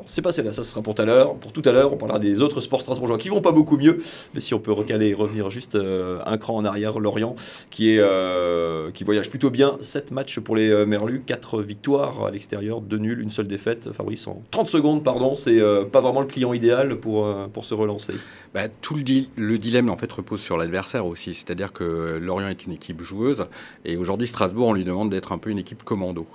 c'est 0.07 0.21
passé 0.21 0.43
là, 0.43 0.53
ça 0.53 0.65
sera 0.65 0.83
pour 0.83 0.95
tout 0.95 1.03
à 1.03 1.07
l'heure. 1.07 1.35
Pour 1.37 1.53
tout 1.53 1.63
à 1.65 1.73
l'heure, 1.73 1.95
on 1.95 1.97
parlera 1.97 2.19
des 2.19 2.43
autres 2.43 2.61
sports 2.61 2.83
strasbourgeois 2.83 3.17
qui 3.17 3.31
vont 3.31 3.41
pas 3.41 3.53
beaucoup 3.53 3.79
mieux. 3.79 3.99
Mais 4.35 4.41
si 4.41 4.53
on 4.53 4.59
peut 4.59 4.73
recaler 4.73 5.09
et 5.09 5.15
revenir 5.15 5.49
juste 5.49 5.77
un 5.77 6.37
cran 6.37 6.57
en 6.57 6.65
arrière, 6.65 6.99
Lorient 6.99 7.37
qui, 7.71 7.91
est, 7.91 8.93
qui 8.93 9.05
voyage 9.05 9.31
plutôt 9.31 9.51
bien. 9.51 9.79
7 9.81 10.11
matchs 10.11 10.41
pour 10.41 10.57
les 10.57 10.85
Merlus, 10.85 11.23
4 11.25 11.63
victoires 11.63 12.02
à 12.03 12.31
l'extérieur, 12.31 12.81
deux 12.81 12.99
nuls, 12.99 13.21
une 13.21 13.31
seule 13.31 13.47
défaite. 13.47 13.93
Fabrice, 13.93 14.27
en 14.27 14.43
30 14.51 14.69
secondes, 14.69 15.05
pardon, 15.05 15.35
c'est 15.35 15.61
euh, 15.61 15.85
pas 15.85 16.01
vraiment 16.01 16.21
le 16.21 16.27
client 16.27 16.53
idéal 16.53 16.97
pour, 16.97 17.27
euh, 17.27 17.47
pour 17.49 17.65
se 17.65 17.75
relancer. 17.75 18.15
Bah, 18.55 18.69
tout 18.69 18.95
le, 18.95 19.03
le, 19.37 19.59
dilemme 19.59 19.91
en 19.91 19.97
fait 19.97 20.11
repose 20.11 20.41
sur 20.41 20.57
l'adversaire 20.57 21.07
aussi, 21.07 21.35
c'est-à-dire 21.35 21.73
que 21.73 22.19
Lorient 22.21 22.49
est 22.49 22.67
une 22.67 22.73
équipe 22.73 23.03
joueuse 23.03 23.47
et 23.85 23.97
aujourd'hui 23.97 24.27
Strasbourg 24.27 24.69
on 24.69 24.73
lui 24.73 24.85
demande 24.85 25.11
d'être 25.11 25.33
un 25.33 25.39
peu 25.39 25.51
une 25.51 25.59
équipe 25.59 25.83
commando. 25.83 26.27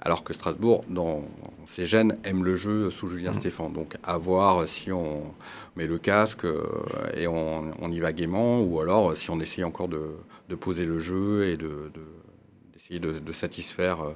Alors 0.00 0.22
que 0.22 0.32
Strasbourg, 0.32 0.84
dans 0.88 1.24
ses 1.66 1.86
gènes, 1.86 2.16
aime 2.24 2.44
le 2.44 2.56
jeu 2.56 2.90
sous 2.90 3.08
Julien 3.08 3.32
mmh. 3.32 3.40
Stéphane. 3.40 3.72
Donc, 3.72 3.96
à 4.04 4.16
voir 4.16 4.68
si 4.68 4.92
on 4.92 5.34
met 5.76 5.86
le 5.86 5.98
casque 5.98 6.44
euh, 6.44 6.62
et 7.16 7.26
on, 7.26 7.90
y 7.90 7.98
va 7.98 8.12
gaiement, 8.12 8.60
ou 8.60 8.80
alors 8.80 9.16
si 9.16 9.30
on 9.30 9.40
essaye 9.40 9.64
encore 9.64 9.88
de, 9.88 10.54
poser 10.54 10.84
le 10.84 10.98
jeu 10.98 11.48
et 11.48 11.56
de 11.56 11.90
de, 11.94 12.02
satisfaire 13.32 14.00
euh, 14.02 14.12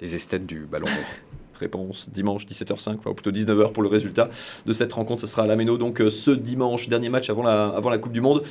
les 0.00 0.14
esthètes 0.14 0.46
du 0.46 0.66
ballon 0.66 0.88
Réponse 1.58 2.10
dimanche 2.10 2.44
17h05, 2.44 2.96
enfin 2.98 3.14
plutôt 3.14 3.30
19h 3.30 3.72
pour 3.72 3.82
le 3.82 3.88
résultat 3.88 4.28
de 4.66 4.72
cette 4.74 4.92
rencontre. 4.92 5.22
Ce 5.22 5.26
sera 5.26 5.44
à 5.44 5.46
la 5.46 5.56
Méno, 5.56 5.78
donc 5.78 6.02
euh, 6.02 6.10
ce 6.10 6.30
dimanche, 6.30 6.88
dernier 6.90 7.08
match 7.08 7.30
avant 7.30 7.42
la 7.42 7.98
Coupe 7.98 8.12
du 8.12 8.20
Monde. 8.20 8.42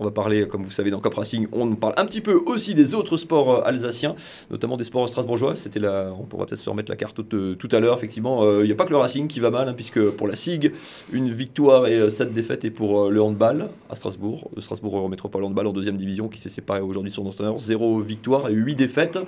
On 0.00 0.04
va 0.04 0.10
parler, 0.10 0.48
comme 0.48 0.64
vous 0.64 0.70
savez, 0.70 0.90
dans 0.90 0.98
Cop 0.98 1.14
Racing, 1.14 1.46
on 1.52 1.76
parle 1.76 1.92
un 1.98 2.06
petit 2.06 2.22
peu 2.22 2.42
aussi 2.46 2.74
des 2.74 2.94
autres 2.94 3.18
sports 3.18 3.54
euh, 3.54 3.62
alsaciens, 3.64 4.16
notamment 4.50 4.76
des 4.78 4.84
sports 4.84 5.06
strasbourgeois. 5.08 5.56
C'était 5.56 5.78
la, 5.78 6.12
on 6.12 6.22
va 6.36 6.46
peut-être 6.46 6.58
se 6.58 6.70
remettre 6.70 6.90
la 6.90 6.96
carte 6.96 7.16
tout, 7.28 7.54
tout 7.54 7.68
à 7.70 7.80
l'heure. 7.80 7.96
Effectivement, 7.98 8.60
il 8.60 8.64
n'y 8.64 8.72
a 8.72 8.74
pas 8.74 8.86
que 8.86 8.90
le 8.90 8.96
Racing 8.96 9.28
qui 9.28 9.40
va 9.40 9.50
mal, 9.50 9.68
hein, 9.68 9.74
puisque 9.74 10.02
pour 10.12 10.26
la 10.26 10.34
SIG, 10.34 10.72
une 11.12 11.30
victoire 11.30 11.86
et 11.86 12.08
sept 12.08 12.32
défaites 12.32 12.64
et 12.64 12.70
pour 12.70 13.10
le 13.10 13.22
handball 13.22 13.68
à 13.90 13.94
Strasbourg. 13.94 14.50
Le 14.56 14.62
Strasbourg 14.62 15.08
Métropole 15.08 15.44
Handball 15.44 15.66
en 15.66 15.72
deuxième 15.72 15.96
division 15.96 16.28
qui 16.28 16.40
s'est 16.40 16.48
séparé 16.48 16.80
aujourd'hui 16.80 17.10
de 17.10 17.16
son 17.16 17.26
entraîneur. 17.26 17.58
Zéro 17.58 18.00
victoire 18.00 18.48
et 18.48 18.54
huit 18.54 18.74
défaites. 18.74 19.18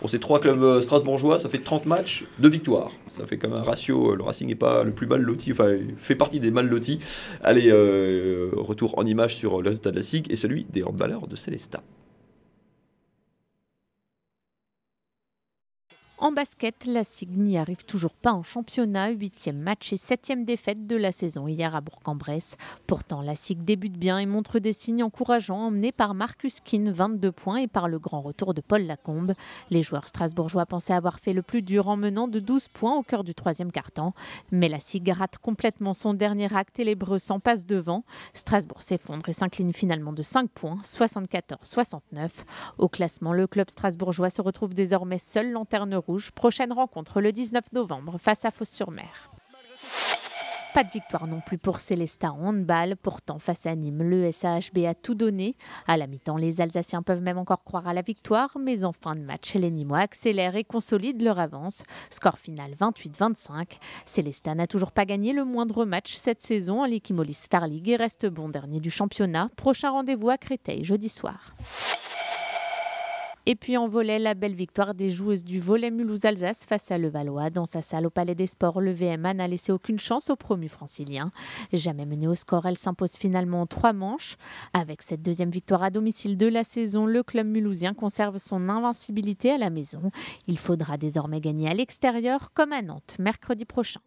Pour 0.00 0.10
ces 0.10 0.18
trois 0.20 0.40
clubs 0.40 0.62
euh, 0.62 0.80
strasbourgeois, 0.80 1.38
ça 1.38 1.48
fait 1.48 1.58
30 1.58 1.86
matchs, 1.86 2.24
de 2.38 2.48
victoires. 2.48 2.90
Ça 3.08 3.26
fait 3.26 3.36
comme 3.36 3.54
un 3.54 3.62
ratio. 3.62 4.12
Euh, 4.12 4.16
le 4.16 4.22
Racing 4.22 4.48
n'est 4.48 4.54
pas 4.54 4.84
le 4.84 4.92
plus 4.92 5.06
mal 5.06 5.20
loti, 5.20 5.52
enfin, 5.52 5.76
fait 5.96 6.14
partie 6.14 6.38
des 6.38 6.50
mal 6.50 6.68
lotis. 6.68 7.00
Allez, 7.42 7.70
euh, 7.70 8.50
retour 8.56 8.98
en 8.98 9.04
image 9.04 9.36
sur 9.36 9.60
le 9.60 9.68
résultat 9.68 9.90
de 9.90 9.96
la 9.96 10.02
SIG 10.02 10.17
et 10.28 10.36
celui 10.36 10.64
des 10.64 10.82
handballeurs 10.82 11.26
de 11.26 11.36
Célestat. 11.36 11.82
En 16.28 16.32
basket, 16.32 16.84
la 16.84 17.04
SIG 17.04 17.38
n'y 17.38 17.56
arrive 17.56 17.86
toujours 17.86 18.12
pas 18.12 18.32
en 18.32 18.42
championnat. 18.42 19.08
Huitième 19.12 19.56
match 19.56 19.94
et 19.94 19.96
septième 19.96 20.44
défaite 20.44 20.86
de 20.86 20.94
la 20.94 21.10
saison 21.10 21.48
hier 21.48 21.74
à 21.74 21.80
Bourg-en-Bresse. 21.80 22.58
Pourtant, 22.86 23.22
la 23.22 23.34
SIG 23.34 23.64
débute 23.64 23.96
bien 23.96 24.18
et 24.18 24.26
montre 24.26 24.58
des 24.58 24.74
signes 24.74 25.02
encourageants 25.02 25.68
emmenés 25.68 25.90
par 25.90 26.12
Marcus 26.12 26.60
Keane, 26.60 26.90
22 26.90 27.32
points, 27.32 27.56
et 27.56 27.66
par 27.66 27.88
le 27.88 27.98
grand 27.98 28.20
retour 28.20 28.52
de 28.52 28.60
Paul 28.60 28.82
Lacombe. 28.82 29.32
Les 29.70 29.82
joueurs 29.82 30.06
strasbourgeois 30.06 30.66
pensaient 30.66 30.92
avoir 30.92 31.18
fait 31.18 31.32
le 31.32 31.40
plus 31.40 31.62
dur 31.62 31.88
en 31.88 31.96
menant 31.96 32.28
de 32.28 32.40
12 32.40 32.68
points 32.68 32.98
au 32.98 33.02
cœur 33.02 33.24
du 33.24 33.34
troisième 33.34 33.72
quart-temps. 33.72 34.12
Mais 34.52 34.68
la 34.68 34.80
SIG 34.80 35.08
rate 35.08 35.38
complètement 35.38 35.94
son 35.94 36.12
dernier 36.12 36.54
acte 36.54 36.78
et 36.78 36.84
les 36.84 36.94
Breux 36.94 37.20
s'en 37.20 37.40
passent 37.40 37.64
devant. 37.64 38.04
Strasbourg 38.34 38.82
s'effondre 38.82 39.26
et 39.30 39.32
s'incline 39.32 39.72
finalement 39.72 40.12
de 40.12 40.22
5 40.22 40.50
points, 40.50 40.76
74-69. 40.84 42.28
Au 42.76 42.90
classement, 42.90 43.32
le 43.32 43.46
club 43.46 43.70
strasbourgeois 43.70 44.28
se 44.28 44.42
retrouve 44.42 44.74
désormais 44.74 45.16
seul 45.16 45.52
lanterne 45.52 45.94
rouge 45.94 46.17
Prochaine 46.34 46.72
rencontre 46.72 47.20
le 47.20 47.32
19 47.32 47.72
novembre 47.72 48.18
face 48.18 48.44
à 48.44 48.50
Fos-sur-Mer. 48.50 49.30
Pas 50.74 50.84
de 50.84 50.90
victoire 50.90 51.26
non 51.26 51.40
plus 51.40 51.56
pour 51.56 51.80
Célestat 51.80 52.30
en 52.30 52.48
handball. 52.48 52.94
Pourtant, 52.96 53.38
face 53.38 53.66
à 53.66 53.74
Nîmes, 53.74 54.02
le 54.02 54.30
SAHB 54.30 54.84
a 54.86 54.94
tout 54.94 55.14
donné. 55.14 55.56
À 55.86 55.96
la 55.96 56.06
mi-temps, 56.06 56.36
les 56.36 56.60
Alsaciens 56.60 57.02
peuvent 57.02 57.22
même 57.22 57.38
encore 57.38 57.64
croire 57.64 57.88
à 57.88 57.94
la 57.94 58.02
victoire, 58.02 58.50
mais 58.60 58.84
en 58.84 58.92
fin 58.92 59.16
de 59.16 59.22
match, 59.22 59.54
les 59.54 59.70
Nîmois 59.70 60.00
accélèrent 60.00 60.56
et 60.56 60.64
consolident 60.64 61.24
leur 61.24 61.38
avance. 61.38 61.84
Score 62.10 62.38
final 62.38 62.74
28-25. 62.78 63.78
Célestat 64.04 64.54
n'a 64.54 64.66
toujours 64.66 64.92
pas 64.92 65.06
gagné 65.06 65.32
le 65.32 65.44
moindre 65.44 65.84
match 65.84 66.14
cette 66.14 66.42
saison 66.42 66.82
en 66.82 66.86
l'Equimolis 66.86 67.34
Star 67.34 67.66
League 67.66 67.88
et 67.88 67.96
reste 67.96 68.26
bon 68.26 68.48
dernier 68.48 68.78
du 68.78 68.90
championnat. 68.90 69.48
Prochain 69.56 69.90
rendez-vous 69.90 70.28
à 70.28 70.36
Créteil 70.36 70.84
jeudi 70.84 71.08
soir. 71.08 71.54
Et 73.50 73.54
puis 73.54 73.78
en 73.78 73.88
volet, 73.88 74.18
la 74.18 74.34
belle 74.34 74.54
victoire 74.54 74.94
des 74.94 75.10
joueuses 75.10 75.42
du 75.42 75.58
volet 75.58 75.90
Mulhouse-Alsace 75.90 76.66
face 76.66 76.90
à 76.90 76.98
Levallois. 76.98 77.48
Dans 77.48 77.64
sa 77.64 77.80
salle 77.80 78.04
au 78.04 78.10
Palais 78.10 78.34
des 78.34 78.46
Sports, 78.46 78.82
le 78.82 78.92
VMA 78.92 79.32
n'a 79.32 79.48
laissé 79.48 79.72
aucune 79.72 79.98
chance 79.98 80.28
aux 80.28 80.36
promus 80.36 80.68
franciliens. 80.68 81.32
Jamais 81.72 82.04
mené 82.04 82.28
au 82.28 82.34
score, 82.34 82.66
elle 82.66 82.76
s'impose 82.76 83.12
finalement 83.12 83.62
en 83.62 83.66
trois 83.66 83.94
manches. 83.94 84.36
Avec 84.74 85.00
cette 85.00 85.22
deuxième 85.22 85.48
victoire 85.48 85.82
à 85.82 85.88
domicile 85.88 86.36
de 86.36 86.46
la 86.46 86.62
saison, 86.62 87.06
le 87.06 87.22
club 87.22 87.46
mulhousien 87.46 87.94
conserve 87.94 88.36
son 88.36 88.68
invincibilité 88.68 89.50
à 89.50 89.56
la 89.56 89.70
maison. 89.70 90.10
Il 90.46 90.58
faudra 90.58 90.98
désormais 90.98 91.40
gagner 91.40 91.70
à 91.70 91.74
l'extérieur 91.74 92.52
comme 92.52 92.74
à 92.74 92.82
Nantes 92.82 93.16
mercredi 93.18 93.64
prochain. 93.64 94.00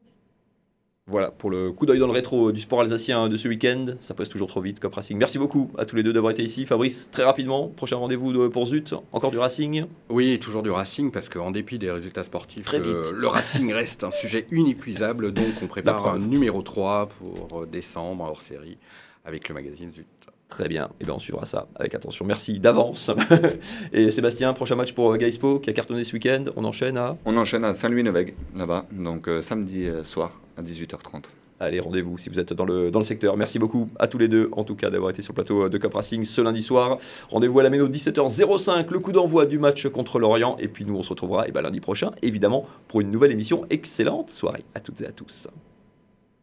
Voilà 1.12 1.30
pour 1.30 1.50
le 1.50 1.74
coup 1.74 1.86
d'œil 1.86 2.00
dans 2.00 2.08
le 2.08 2.14
rétro 2.14 2.54
du 2.54 2.62
sport 2.62 2.82
alsacien 2.82 3.28
de 3.28 3.36
ce 3.36 3.48
week-end. 3.50 3.86
Ça 4.00 4.14
passe 4.14 4.30
toujours 4.30 4.48
trop 4.48 4.62
vite, 4.62 4.80
Cop 4.80 4.94
Racing. 4.94 5.18
Merci 5.18 5.38
beaucoup 5.38 5.70
à 5.78 5.86
tous 5.86 5.98
les 5.98 6.04
deux 6.04 6.14
d'avoir 6.14 6.32
été 6.32 6.42
ici. 6.42 6.66
Fabrice, 6.66 7.10
très 7.12 7.24
rapidement, 7.24 7.68
prochain 7.68 7.98
rendez-vous 7.98 8.50
pour 8.50 8.66
Zut. 8.66 8.96
Encore 9.12 9.32
du 9.32 9.38
Racing? 9.38 9.86
Oui, 10.10 10.40
toujours 10.40 10.64
du 10.64 10.72
Racing, 10.72 11.12
parce 11.12 11.28
qu'en 11.28 11.52
dépit 11.52 11.78
des 11.78 11.92
résultats 11.92 12.24
sportifs, 12.24 12.74
euh, 12.74 13.12
le 13.14 13.28
Racing 13.28 13.74
reste 13.74 14.06
un 14.06 14.12
sujet 14.12 14.48
inépuisable. 14.52 15.34
Donc 15.34 15.54
on 15.62 15.68
prépare 15.68 16.08
un 16.08 16.20
numéro 16.20 16.62
3 16.62 17.08
pour 17.08 17.68
décembre 17.68 18.24
hors 18.24 18.42
série 18.42 18.78
avec 19.26 19.50
le 19.50 19.56
magazine 19.56 19.92
Zut. 19.92 20.08
Très 20.52 20.68
bien, 20.68 20.86
et 20.86 20.96
eh 21.00 21.06
bien 21.06 21.14
on 21.16 21.20
suivra 21.20 21.46
ça 21.46 21.68
avec 21.76 21.96
attention. 21.96 22.26
Merci 22.26 22.60
d'avance. 22.60 23.10
et 23.94 24.12
Sébastien, 24.12 24.52
prochain 24.54 24.76
match 24.76 24.92
pour 24.92 25.16
Gaispo 25.18 25.60
qui 25.60 25.70
a 25.70 25.74
cartonné 25.74 26.04
ce 26.04 26.14
week-end. 26.14 26.44
On 26.58 26.66
enchaîne 26.66 26.98
à 26.98 27.18
On 27.26 27.38
enchaîne 27.38 27.64
à 27.64 27.74
Saint-Louis-Nevègue, 27.74 28.36
là-bas, 28.56 28.86
donc 28.92 29.30
samedi 29.42 29.88
soir 30.04 30.42
à 30.58 30.62
18h30. 30.62 31.24
Allez, 31.62 31.80
rendez-vous 31.80 32.18
si 32.18 32.28
vous 32.28 32.40
êtes 32.40 32.54
dans 32.54 32.66
le, 32.66 32.90
dans 32.90 32.98
le 32.98 33.06
secteur. 33.06 33.38
Merci 33.38 33.60
beaucoup 33.60 33.88
à 34.00 34.08
tous 34.08 34.18
les 34.18 34.28
deux, 34.28 34.50
en 34.54 34.64
tout 34.64 34.76
cas, 34.76 34.90
d'avoir 34.90 35.12
été 35.12 35.22
sur 35.22 35.32
le 35.32 35.36
plateau 35.36 35.70
de 35.70 35.78
Cup 35.78 35.94
Racing 35.94 36.26
ce 36.26 36.42
lundi 36.42 36.64
soir. 36.64 36.98
Rendez-vous 37.30 37.60
à 37.60 37.64
la 37.64 37.70
Méno 37.70 37.88
17h05, 37.88 38.92
le 38.92 39.00
coup 39.00 39.12
d'envoi 39.12 39.46
du 39.46 39.60
match 39.60 39.88
contre 39.88 40.18
l'Orient. 40.18 40.58
Et 40.60 40.68
puis 40.68 40.86
nous, 40.86 40.98
on 40.98 41.04
se 41.04 41.10
retrouvera 41.10 41.46
et 41.46 41.50
eh 41.50 41.52
ben, 41.52 41.62
lundi 41.62 41.80
prochain, 41.80 42.12
évidemment, 42.24 42.66
pour 42.88 43.00
une 43.00 43.12
nouvelle 43.12 43.32
émission. 43.32 43.64
Excellente 43.70 44.32
soirée 44.32 44.66
à 44.74 44.80
toutes 44.80 45.02
et 45.02 45.06
à 45.06 45.12
tous. 45.12 45.48